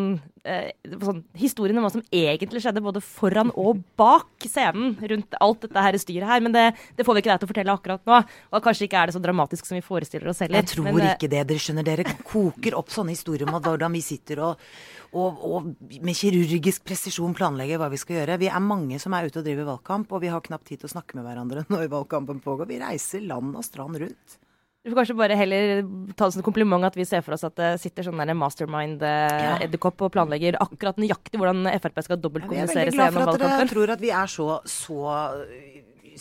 eh, 0.44 0.74
sånn, 0.92 1.22
historien 1.40 1.80
om 1.80 1.86
hva 1.86 1.92
som 1.94 2.04
egentlig 2.12 2.60
skjedde, 2.66 2.82
både 2.84 3.00
foran 3.00 3.54
og 3.56 3.80
bak 4.00 4.44
scenen 4.44 4.98
rundt 5.00 5.38
alt 5.40 5.62
dette 5.64 5.84
her 5.86 5.96
styret 6.04 6.28
her. 6.28 6.44
Men 6.44 6.52
det, 6.58 6.66
det 6.98 7.06
får 7.08 7.16
vi 7.16 7.24
ikke 7.24 7.32
deg 7.32 7.40
til 7.40 7.48
å 7.48 7.52
fortelle 7.54 7.76
akkurat 7.80 8.12
nå. 8.12 8.20
Og 8.52 8.66
kanskje 8.66 8.90
ikke 8.90 9.00
er 9.00 9.08
det 9.08 9.16
så 9.16 9.22
dramatisk 9.24 9.70
som 9.70 9.80
vi 9.80 9.86
forestiller 9.86 10.34
oss 10.34 10.42
heller. 10.44 10.60
Jeg 10.60 10.74
tror 10.74 10.90
Men, 10.90 11.00
eh, 11.06 11.14
ikke 11.14 11.30
det. 11.32 11.46
Dere 11.54 11.64
skjønner, 11.64 11.88
dere 11.88 12.18
koker 12.28 12.76
opp 12.82 12.92
sånne 12.92 13.16
historier 13.16 13.48
om 13.48 13.56
hvordan 13.56 13.96
vi 13.96 14.04
sitter 14.04 14.44
og, 14.50 14.68
og, 15.14 15.48
og 15.54 15.72
med 15.96 16.20
kirurgisk 16.20 16.84
presisjon 16.92 17.40
planlegger 17.40 17.80
hva 17.80 17.88
vi 17.96 18.02
skal 18.04 18.20
gjøre. 18.20 18.40
Vi 18.44 18.52
er 18.52 18.68
mange 18.68 19.00
som 19.00 19.16
er 19.16 19.32
ute 19.32 19.40
og 19.40 19.48
driver 19.48 19.72
valgkamp, 19.78 20.12
og 20.12 20.28
vi 20.28 20.36
har 20.36 20.44
knapt 20.44 20.68
tid 20.68 20.84
til 20.84 20.92
å 20.92 20.94
snakke 20.98 21.16
med 21.16 21.30
hverandre 21.30 21.64
når 21.72 21.88
valgkampen 21.96 22.44
pågår. 22.44 22.68
Vi 22.76 22.84
reiser 22.84 23.24
land 23.32 23.56
og 23.56 23.64
strand 23.64 24.04
rundt. 24.04 24.42
Vi 24.80 24.92
får 24.92 25.02
kanskje 25.02 25.16
bare 25.20 25.36
heller 25.36 25.82
ta 26.16 26.28
det 26.30 26.34
som 26.34 26.40
en 26.40 26.46
kompliment 26.48 26.86
at 26.88 26.96
vi 26.96 27.04
ser 27.08 27.24
for 27.26 27.36
oss 27.36 27.44
at 27.44 27.56
det 27.60 27.74
sitter 27.82 28.06
sånn 28.08 28.22
der 28.22 28.32
mastermind-edderkopp 28.40 30.06
og 30.08 30.14
planlegger 30.16 30.56
akkurat 30.64 31.02
nøyaktig 31.02 31.42
hvordan 31.42 31.68
Frp 31.84 32.00
skal 32.06 32.22
dobbeltkommunisere 32.24 32.94
seg 32.94 33.02
gjennom 33.02 33.18
valgkampen. 33.20 33.20
Jeg 33.20 33.20
er 33.20 33.20
veldig 33.20 33.20
glad 33.20 33.20
for 33.20 33.34
at 33.36 33.44
dere 33.44 33.74
tror 33.74 33.94
at 33.98 34.06
vi 34.06 34.14
er 34.16 34.32
så, 34.32 34.48
så 34.72 35.00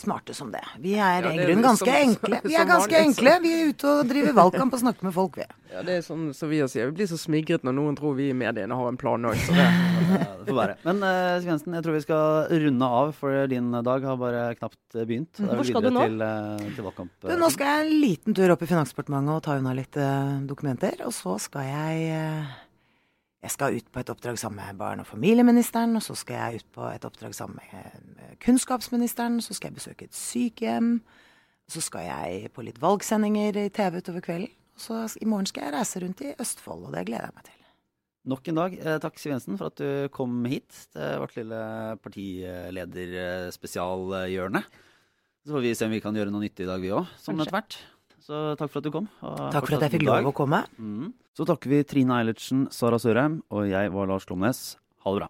smarte 0.00 0.34
som 0.36 0.50
det. 0.54 0.62
Vi 0.82 0.94
er 0.96 1.26
i 1.26 1.34
er 1.34 1.46
grunnen 1.46 1.64
ganske 1.66 1.86
som- 1.86 2.02
enkle. 2.08 2.40
Vi 2.48 2.56
er 2.56 2.68
ganske 2.68 2.92
vanlig, 2.94 3.06
enkle. 3.10 3.34
Vi 3.44 3.52
er 3.54 3.72
ute 3.72 3.92
og 3.92 4.08
driver 4.10 4.36
valgkamp 4.38 4.76
og 4.78 4.82
snakker 4.82 5.08
med 5.10 5.14
folk, 5.16 5.40
vi. 5.42 5.48
Ja, 5.68 5.82
det 5.84 5.98
er 5.98 6.04
sånn 6.06 6.30
som 6.32 6.48
vi 6.48 6.62
sier. 6.64 6.88
Vi 6.88 6.96
blir 6.96 7.08
så 7.10 7.18
smigret 7.20 7.60
når 7.66 7.74
noen 7.76 7.96
tror 7.98 8.14
vi 8.16 8.30
i 8.32 8.36
mediene 8.36 8.72
har 8.72 8.86
en 8.88 8.96
plan 8.96 9.20
òg. 9.28 9.36
Så 9.36 9.52
det 9.52 9.66
Ja, 9.68 10.30
det 10.40 10.46
får 10.48 10.56
være. 10.56 10.76
Men 10.86 11.02
uh, 11.04 11.34
Svendsen, 11.44 11.74
jeg 11.76 11.84
tror 11.84 11.96
vi 11.98 12.00
skal 12.06 12.54
runde 12.64 12.88
av, 12.88 13.10
for 13.18 13.50
din 13.52 13.68
dag 13.84 14.06
har 14.08 14.16
bare 14.16 14.46
knapt 14.56 14.96
eh, 14.96 15.04
begynt. 15.04 15.34
Da 15.36 15.50
er 15.50 15.60
Hvor 15.60 15.68
skal 15.68 15.84
du 15.84 15.90
nå? 15.92 16.06
Til, 16.08 16.24
uh, 16.24 16.70
til 16.72 16.86
valgkamp. 16.86 17.12
Du, 17.20 17.34
nå 17.42 17.50
skal 17.52 17.68
jeg 17.74 17.84
en 17.84 18.00
liten 18.06 18.38
tur 18.38 18.54
opp 18.54 18.64
i 18.64 18.70
Finansdepartementet 18.70 19.34
og 19.34 19.44
ta 19.44 19.58
unna 19.60 19.76
litt 19.76 20.00
uh, 20.00 20.40
dokumenter. 20.48 20.96
Og 21.04 21.12
så 21.12 21.36
skal 21.42 21.68
jeg 21.68 22.08
eh, 22.16 22.56
Jeg 23.42 23.50
skal 23.54 23.76
ut 23.78 23.86
på 23.94 24.00
et 24.02 24.10
oppdrag 24.10 24.38
sammen 24.38 24.66
med 24.66 24.78
barne- 24.80 25.00
og 25.04 25.06
familieministeren. 25.06 25.96
Og 25.96 26.02
så 26.02 26.14
skal 26.18 26.34
jeg 26.34 26.54
ut 26.54 26.72
på 26.74 26.82
et 26.90 27.04
oppdrag 27.04 27.34
sammen 27.34 27.58
med 27.62 27.74
eh, 28.18 28.36
kunnskapsministeren. 28.44 29.40
Så 29.40 29.54
skal 29.54 29.68
jeg 29.70 29.74
besøke 29.74 30.04
et 30.04 30.14
sykehjem. 30.14 31.02
Så 31.68 31.80
skal 31.84 32.00
jeg 32.08 32.50
på 32.54 32.62
litt 32.66 32.82
valgsendinger 32.82 33.56
i 33.56 33.68
TV 33.68 33.96
utover 34.02 34.20
kvelden. 34.24 34.50
Og 34.74 34.80
så 34.82 35.16
i 35.20 35.24
morgen 35.26 35.46
skal 35.46 35.62
jeg 35.66 35.72
reise 35.74 36.00
rundt 36.02 36.20
i 36.22 36.34
Østfold, 36.38 36.84
og 36.86 36.92
det 36.94 37.06
gleder 37.06 37.24
jeg 37.26 37.34
meg 37.34 37.44
til. 37.44 37.52
Nok 38.28 38.48
en 38.50 38.60
dag. 38.60 38.72
Eh, 38.78 38.98
takk 39.02 39.18
Siv 39.18 39.32
Jensen 39.32 39.58
for 39.58 39.66
at 39.70 39.78
du 39.78 40.08
kom 40.14 40.32
hit 40.50 40.70
til 40.92 41.18
vårt 41.22 41.36
lille 41.38 41.60
partilederspesialhjørne. 42.02 44.62
Så 45.46 45.50
får 45.54 45.62
vi 45.64 45.76
se 45.78 45.84
om 45.86 45.94
vi 45.94 46.04
kan 46.04 46.16
gjøre 46.18 46.32
noe 46.34 46.44
nyttig 46.44 46.64
i 46.66 46.68
dag, 46.68 46.80
vi 46.82 46.90
òg, 46.92 47.04
sånn 47.22 47.40
etter 47.40 47.56
hvert. 47.56 47.74
Så 48.28 48.38
takk 48.60 48.68
for 48.68 48.82
at 48.82 48.84
du 48.84 48.92
kom. 48.92 49.06
Takk 49.24 49.64
for 49.64 49.78
at 49.78 49.86
jeg 49.86 49.94
fikk 49.96 50.04
lov 50.04 50.26
å 50.28 50.34
komme. 50.36 50.60
Mm. 50.76 51.14
Så 51.32 51.46
takker 51.48 51.72
vi 51.72 51.78
Trine 51.88 52.18
Eilertsen, 52.18 52.66
Sara 52.74 52.98
Sørheim 53.00 53.38
og 53.48 53.70
jeg 53.70 53.92
var 53.94 54.10
Lars 54.10 54.28
Klomnes. 54.28 54.60
Ha 55.06 55.14
det 55.14 55.22
bra. 55.22 55.28